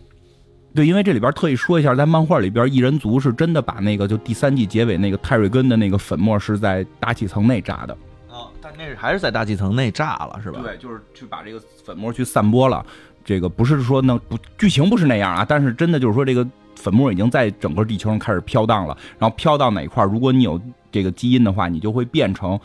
[0.75, 7.97] 对，因为这里边特意说一下，在漫画里边异人族是真的把那个就第三季结尾那个泰瑞根的那个粉末是在大气层内炸的。
[8.29, 10.59] 哦，但那还是在大气层内炸了，是吧？
[10.61, 12.85] 对，就是去把这个粉末去散播了。
[13.23, 16.45] 这个不是说那不剧情不是那样啊，但是真的就是说这个。
[16.79, 20.59] 粉末已经在整个地球上开始飘荡了，然后飘到哪块儿，如果你有
[20.89, 22.57] 这个基因的话，你就会变成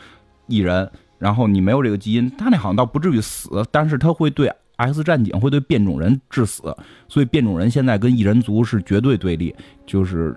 [0.47, 0.87] 异人；
[1.19, 6.75] 然后你没有这个基因，他那好像倒不至于死，但是他会对 X 战警会对变种人致死，
[7.09, 9.53] 所以变种人现在跟异人族是绝对对立，
[9.85, 10.33] 就是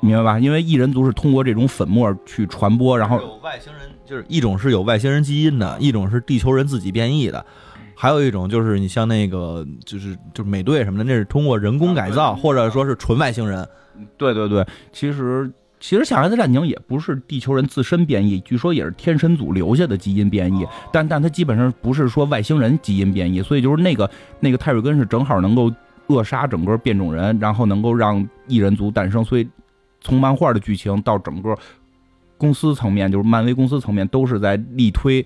[0.00, 0.38] 明白吧？
[0.38, 7.44] 因为异人族是通过这种粉末去传播，然后有外星人，就是一种是有外星人基因的，一种是地球人自己变异的。
[8.02, 13.64] 还有一种就是你像那个就是就是美队什么的，那是通过人工改造或者说是纯外星人。
[14.18, 15.48] 对对对，其实
[15.78, 25.72] 其实《下来的战警》也不是地球人自身变异，据说也是天神组留下的基因变异，但但它基本上不是说外星人基因变异，所以就是那个那个泰瑞根是正好能够
[26.08, 29.24] 扼杀整个变种人，然后能够让异人族诞生。
[29.24, 29.48] 所以
[30.00, 31.56] 从漫画的剧情到整个
[32.36, 35.24] 公司层面，就是漫威公司层面都是在力推。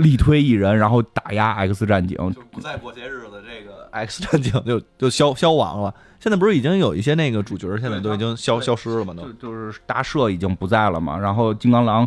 [0.00, 5.94] 力推一人，然后打压 X 战警，就不再过些日子，这个 X 战警就就消消亡了。
[6.18, 9.14] 现在不是已经有一些那个主角，现在都已经消消失了吗？
[9.16, 12.06] 都就是大赦已经不在了嘛，然后金刚狼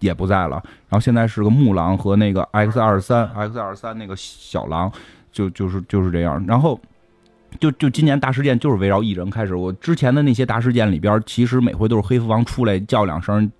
[0.00, 4.92] 也不在了，然后现在是个木狼和那个 X 二三 X 二三那个小狼，
[5.32, 6.44] 就就是就是这样。
[6.46, 6.78] 然后
[7.58, 9.54] 就就今年大事件就是围绕一人开始。
[9.54, 13.50] 我之前的那些大事件里边，其实每回都是黑蝠王出来叫两声。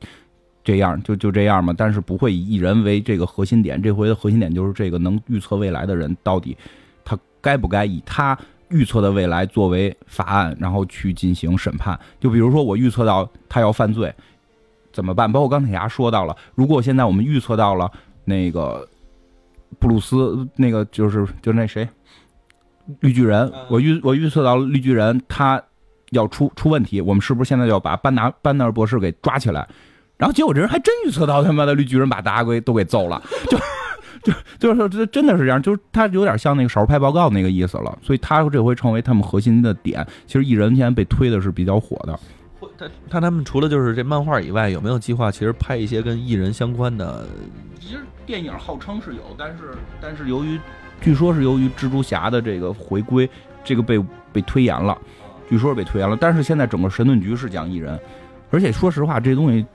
[0.64, 3.80] 这样就就这样嘛，但是不会以一人为这个核心点。
[3.82, 6.56] 这回的核心点就是这个能预测未来的人到底
[7.04, 8.36] 他该不该以他
[8.70, 11.96] 预测的未来作为法案，然后去进行审判。
[12.18, 14.12] 就比如说我预测到他要犯罪，
[14.90, 15.30] 怎么办？
[15.30, 17.90] 包括钢铁侠说到了，如果现在我们预测到了
[18.24, 18.88] 那个
[19.78, 21.86] 布鲁斯，那个就是就那谁
[23.00, 25.62] 绿巨人，我预我预测到绿巨人他
[26.10, 29.68] 要出出问题，我们是不是现在就要把班纳班纳尔博士给抓起来？
[30.16, 33.58] 然后结果这人还真预测到他妈的绿巨人把大家给都给揍了，就
[34.22, 40.06] 就就是说这真的是这样，就是他有点像那个少数派报告那个意思了，所以他这回成为他们核心的点。
[40.26, 42.18] 其实蚁人现在被推的是比较火的，
[42.58, 47.26] 会他他他们除了就是这漫画以外，有没有计划其实拍一些跟艺人相关的？
[47.80, 50.58] 其实电影号称是有，但是但是由于
[51.02, 53.28] 据说是由于蜘蛛侠的这个回归，
[53.62, 54.02] 这个被
[54.32, 54.96] 被推延了，
[55.50, 56.16] 据说是被推延了。
[56.18, 57.98] 但是现在整个神盾局是讲艺人，
[58.50, 59.66] 而且说实话，这东西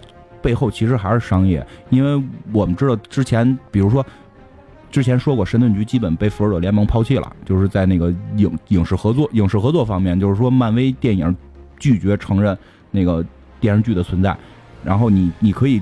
[0.42, 4.06] 背后其实还是商业，因为我们知道之前，比如说
[4.92, 11.36] 之前说过，神盾局基本被复仇者联盟抛弃了，就是在那个影影视合作影视合作方面，就是说漫威电影
[11.78, 12.58] 拒绝承认
[12.92, 13.24] 那个
[13.60, 14.36] 电视剧的存在，
[14.84, 15.82] 然后你你可以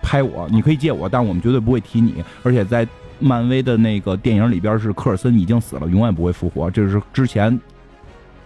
[0.00, 2.86] 拍我，你可以借我，但我们绝对不会提你，而且在
[3.18, 7.60] 漫威的那个电影里边是科尔森已经死了，永远不会复活，这是之前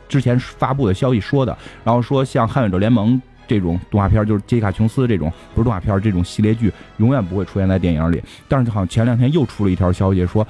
[0.08, 1.56] 之前发布的消息说的。
[1.84, 8.22] 然后说像捍卫者联盟这种动画片，就是杰西卡琼斯这种不是动画片这种系列剧，永远不会出现在电影里。
[8.46, 10.46] 但是好像前两天又出了一条消息说，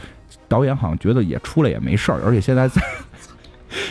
[0.47, 2.83] 导演好像觉得也出来也没事儿，而且现在在，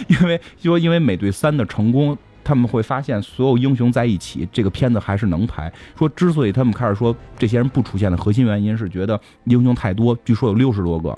[0.07, 2.15] 因为说因为美队三的成功。
[2.41, 5.71] 他们会发现，所有英雄在一起，这个片子还是能拍。
[5.95, 11.15] 说之所以他们开始说这些人不出现的核心原因是觉得英雄太多，据说有六十多个。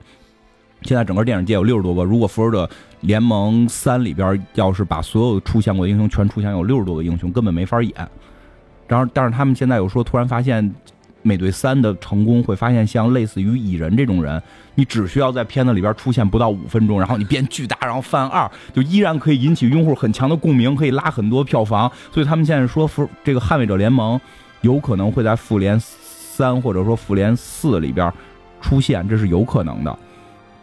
[0.84, 2.70] 现在整个电影界有六十多个，如果复仇者
[3.02, 7.94] 联盟三里边要是把所有出现过的英雄全出现，有六十多个英雄根本没法演。
[8.88, 10.74] 然后，但是他们现在又说，突然发现。
[11.24, 14.42] 美队三的成功会发现，像类似于蚁人这种人，
[14.74, 21.88] 你只需要在片子里边出现不到五分钟，然后你变巨大，然后犯二，就依然可以引起用户很强的共鸣，可以拉很多票房。
[22.12, 24.20] 所以他们现在说，复这个捍卫者联盟
[24.62, 28.12] 有可能会在复联三或者说复联四里边
[28.60, 30.00] 出现，这是有可能的，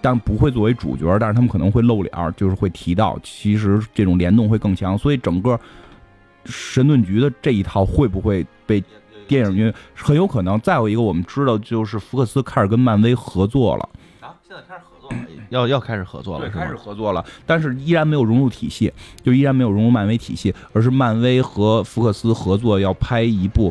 [0.00, 4.96] 但不会作为主角，但是他们可能会露脸，就是会提到，其实这种联动会更强。
[4.98, 5.58] 所以整个
[6.44, 8.82] 神盾局的这一套会不会被？
[9.26, 13.86] 电影因很有可能，再有一个我们知道就是福克斯开始跟漫威合作了
[14.22, 15.18] 啊，现在开始合作了，
[15.50, 18.90] 要要开始合作了，对，开始合作了，但是依然没有融入体系，
[19.22, 23.70] 就依然没有融入漫威体系，而是漫威和福克斯合作要拍一部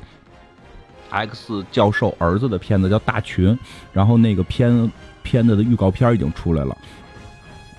[1.10, 3.50] X 教授儿子的片子，叫《大群》，
[3.92, 4.92] 然后那个片
[5.28, 6.78] 片子的预告片已经出来了。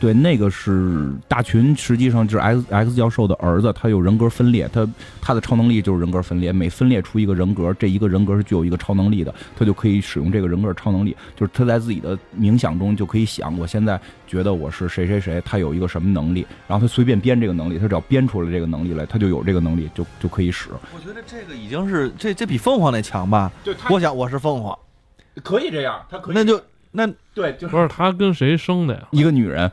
[0.01, 4.86] 对，那个是大群，实际上就是 X X 教授的儿子，他有人格分裂，他
[5.20, 20.68] 他的超能力就是人格分裂，每分裂出一个人格，这一个人格是具有一个超能力的，他就可以使用这个人格超能力，就是他在自己的冥想中就可以想，我现在觉得我是谁谁谁，他有一个什么能力，然后他随便编这个能力，他只要编出来这个能力来，他就有这个能力，就就可以使。
[20.94, 23.51] 我觉得这个已经是这这比凤凰那强吧？
[23.64, 24.78] 对，我想我是凤凰，
[25.42, 26.62] 可以这样，他可以，那就。
[26.91, 29.03] 那对，就不是他跟谁生的呀？
[29.11, 29.70] 一个女人，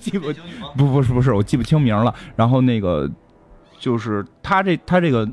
[0.00, 0.32] 记不
[0.76, 2.14] 不不是不是，我记不清名了。
[2.36, 3.10] 然后那个
[3.78, 5.28] 就是他这他这个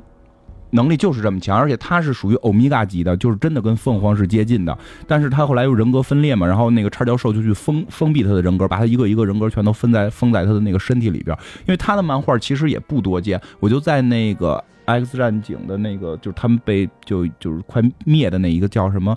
[0.71, 4.77] 能力就是这么强，而且他是属于欧米伽级的，就是真的跟凤凰是接近的。
[5.07, 11.37] 但是他后来又人格分裂嘛，然后那个叉教授就去封封闭他的人格，把他一个一个人格全都封在封在他的那个身体里边。
[11.59, 19.15] 因为他的漫画其实也不多见，我就在那个 X 战警的那个，就是他们被就就是快灭的那一个叫什么？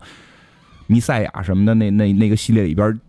[0.88, 3.00] 弥赛亚什么的，那那那个系列里边，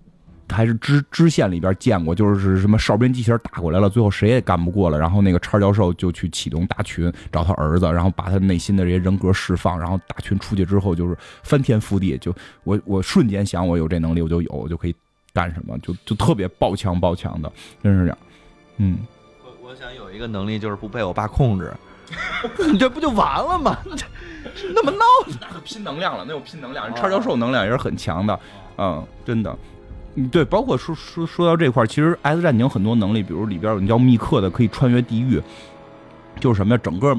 [0.47, 14.95] 还是支支线里边见过，就是什么哨兵机器人打过来了，最后谁也干不过了，然后那个叉教授就去启动大群找他儿子，然后把他内心的这些人格释放，然后大群出去之后就是翻天覆地，就我我瞬间想我有这能力我就有，我就可以
[15.33, 17.51] 干什么，就就特别爆强爆强的，
[17.83, 18.17] 真是这样。
[18.77, 18.97] 嗯，
[19.43, 21.71] 我我想有一个能力就是不被我爸控制，
[22.71, 23.77] 你 这不就完了吗？
[24.73, 25.05] 那么闹，
[25.41, 26.85] 那拼能量了，那有拼能量。
[26.87, 28.39] 人叉教授能量也是很强的，
[28.77, 29.55] 嗯，真的。
[30.15, 35.41] 嗯，对，包括说说说到这块其实 S 战警很多能力，比如里边有叫密克的，可以穿越地狱，
[36.39, 36.81] 就是什么呀？
[36.83, 37.15] 整个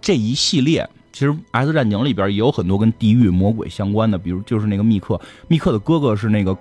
[0.00, 6.56] 这一系列，其实 S 战警里边也有很多跟地狱魔鬼相关的，比如就是那个密克，密克的哥哥是那个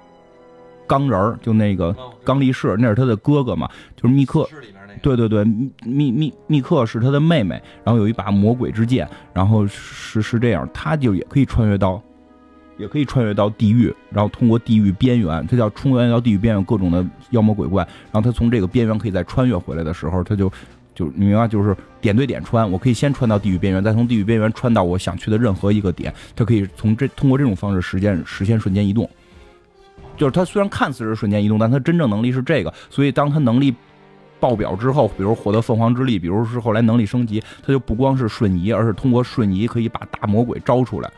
[0.85, 4.47] 钢人就那个钢力士，那是他的哥哥嘛，就是密克。
[5.05, 5.43] 对对对，
[5.83, 12.01] 密密密克是他的妹妹，然后有一把魔鬼之剑，然后是是这样，他就也可以穿越到，
[12.79, 20.51] 也可以穿越到地狱，然后通过地狱边缘，他叫冲越到地狱边缘各种的妖魔鬼怪，然后他从这个边缘可以再穿越回来的时候，他就
[20.95, 29.07] 就你明白，就是点对点穿，我可以先穿到地狱边缘，再从地狱边缘穿到我想去的任何一个点，他可以从这通过这种方式实现实现瞬间移动，
[30.17, 33.71] 就是他虽然看似是瞬间移动，但他真正能力是这个，所以当他能力。
[34.39, 41.09] 爆表之后，比如获得凤凰之力，比如是后来能力升级，他就不光是瞬移，而是通过瞬移可以把大魔鬼招出来，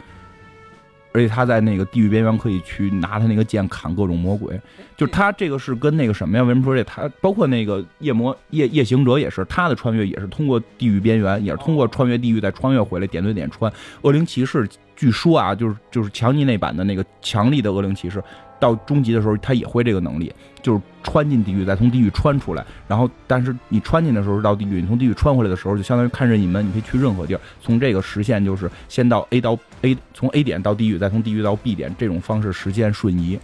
[1.12, 4.60] 而且他在那个地狱边缘可以去拿他那个剑砍各种魔鬼。
[4.96, 6.44] 就是他这个是跟那个什么呀？
[6.44, 6.84] 为什么说这？
[6.84, 13.72] 他包括那个夜魔夜夜行者也是，他的穿越也是通过地狱边缘，也是通过穿越地狱再穿越回来，点对点穿。
[14.02, 18.24] 恶灵骑士据说啊，就是就是强尼那版的那个强力的恶灵骑士，
[18.60, 22.66] 到终极的时候，他也会这个能力，就是穿进地狱，再从地狱穿出来。
[22.88, 27.42] 然后，但是你穿进的时候到地狱，你从地狱穿回来的时候，就相当于看任意门，你可以去任何地儿。
[27.62, 33.40] 从这个实现就是先到 A 到 A，从 A 点到地狱，再从地狱到 B 点，这种方式实现瞬移。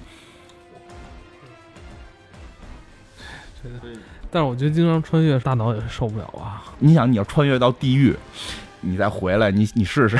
[4.29, 6.63] 但是我觉得经常穿越，大脑也是受不了啊。
[6.79, 8.15] 你想，你要穿越到地狱，
[8.81, 10.17] 你再回来，你你试试，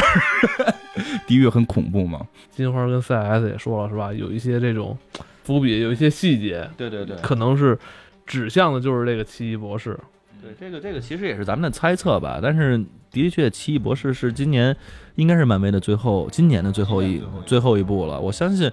[1.27, 2.25] 地狱很恐怖嘛？
[2.51, 4.13] 金花跟 CS 也说了是吧？
[4.13, 4.97] 有一些这种
[5.43, 7.77] 伏笔，有一些细节，对对对可能是
[8.25, 9.99] 指向的就是这个奇异博士。
[10.41, 14.75] 对，这个这个其实也是咱们的猜测吧，但是的确，奇异博士是今年
[15.15, 18.19] 应该是漫威的最后，今年的最后一最后一部了。
[18.19, 18.69] 我相信，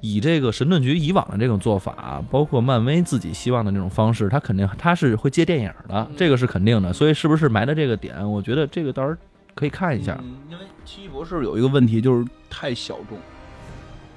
[0.00, 6.92] 以这个神盾局以往的这种做法，包括漫威自己希望的那种方式，他肯定他是会接电影的，这个是肯定的。
[6.94, 9.16] 所以是不是埋的这个点，我觉得这个到时候
[9.60, 10.16] 可以看一下。
[10.22, 13.18] 嗯，因为奇异博士有一个问题就是太小众。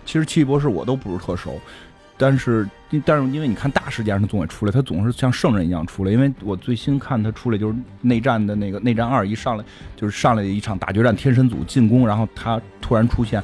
[0.05, 1.59] 其实奇异博士我都不是特熟，
[2.17, 2.65] 但是
[3.05, 6.11] 但是因为你看大事件他总会出来，他总是像圣人一样出来。
[6.11, 9.63] 因为我最新看他出来就是内战的那个内战二一上来
[9.97, 13.43] 就是上来一场大决战，天神组进攻，然后他突然出现，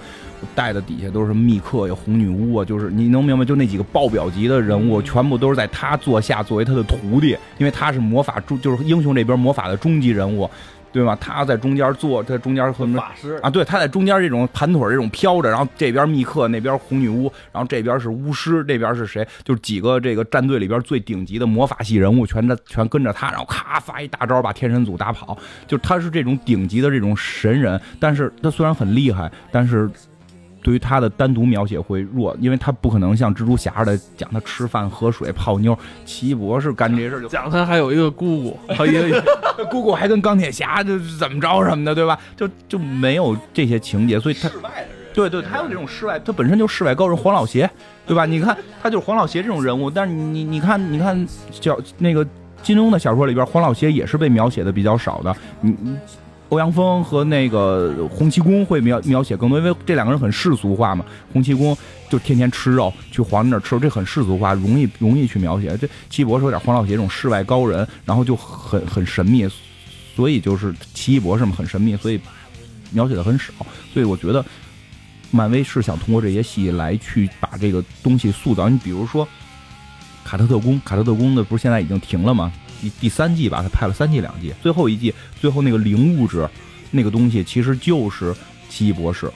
[0.56, 10.50] 带的底下都是密克呀、红女巫啊，就是你能明白，就那几个爆表级的人物，全部都是在他座下作为他的徒弟，因为他是魔法中就是英雄这边魔法的终极人物。
[10.92, 11.18] 对吗？
[11.20, 19.28] 他在中间坐，在中间和法师啊，对，他在中间这种盘腿这种飘着，然后这边密克，那边红女巫，然后这边是巫师，这边是谁？
[19.44, 25.38] 就是几个这个战队里边最顶级的魔法系人物，全在全跟着他，然后咔发一大招把天神组打跑。
[25.68, 29.90] 就他是这种顶级的这种神人，但是他虽然很厉害，但是。
[30.62, 35.78] 对于他的单独描写会弱，因为他不可能像蜘蛛侠似的讲他吃饭、喝水、泡妞。
[36.05, 42.20] 奇异博士干这事儿就讲他还有一个姑姑，还有一个姑姑还跟钢铁侠就怎么着什么的，对吧？
[42.36, 44.49] 就就没有这些情节，所以他
[45.14, 47.70] 对对，他有这种世外，他本身就世外高人黄老邪，
[48.05, 48.26] 对吧？
[48.26, 52.26] 你看他就是黄老邪这种人物，但是你你你看你看小那个
[52.62, 55.97] 金庸的小说里边，黄老邪也是被描写的比较少的，你你。
[56.50, 61.06] 欧阳锋和那个洪七公会描描写更多，因为这两个人很世俗化嘛。
[61.32, 61.78] 洪七公
[62.10, 65.78] 就天天吃肉，去皇帝那儿吃肉，这很世俗化，容易容易去描写。
[65.78, 69.47] 这奇异博士有点黄老邪这种世外高人，然后就很很神秘，
[70.16, 72.20] 所以就是奇异博士嘛，很神秘，所以
[72.91, 73.54] 描写的很少。
[73.93, 74.43] 所以我觉得
[75.30, 78.68] 漫威是想通过这些戏来去把这个东西塑造。
[78.68, 79.28] 你比如说
[80.24, 82.52] 卡特特工，卡特特工的不是现在已经停了吗？
[82.82, 86.48] 第第三季吧，他拍了三季两季，最后一季最后那个灵物质，
[86.92, 88.34] 那个东西其实就是
[88.70, 89.32] 奇异博士，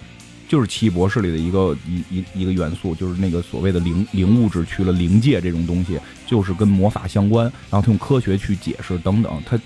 [0.47, 9.59] 就是奇异博士里的一个一一一个元素，就是那个所谓的灵灵物质去了灵界这种东西，就是跟魔法相关，然后他用科学去解释等等，他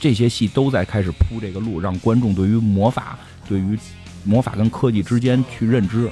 [0.00, 3.18] 这些戏都在开始铺这个路，让观众对于魔法，
[3.48, 3.78] 对于
[4.24, 6.10] 魔法跟科技之间去认知。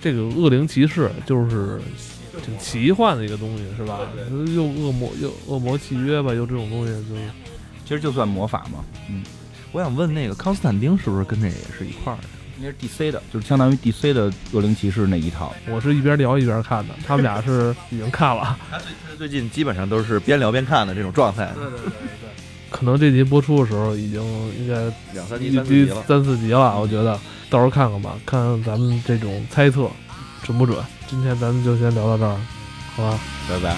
[0.00, 1.80] 这个恶灵骑士就是。
[2.44, 4.00] 挺奇幻的一个东西是吧？
[4.54, 7.14] 又恶魔又恶魔契约吧，又这种东西就，
[7.84, 8.84] 其实就算魔法嘛。
[9.08, 9.22] 嗯，
[9.72, 12.24] 我想问那个康斯坦丁是不是跟这也是一块儿的？
[12.58, 15.54] 应该是 DC 的，就是相当于 DC 的恶灵骑士那一套。
[15.68, 18.58] 我是一边聊一边看的，他们俩是 已经看了。
[18.70, 21.52] 他最他最近基本上都是边聊边看的这种状态。
[21.54, 21.92] 对对对对。
[22.70, 24.22] 可能这集播出的时候已经
[24.58, 24.74] 应该
[25.12, 26.04] 两三集、三四集了。
[26.08, 27.18] 三四集了，我觉得
[27.48, 29.88] 到时候看看吧，看看咱们这种猜测
[30.42, 30.76] 准不准。
[31.08, 32.36] 今天咱们就先聊到这儿，
[32.96, 33.76] 好吧，拜拜。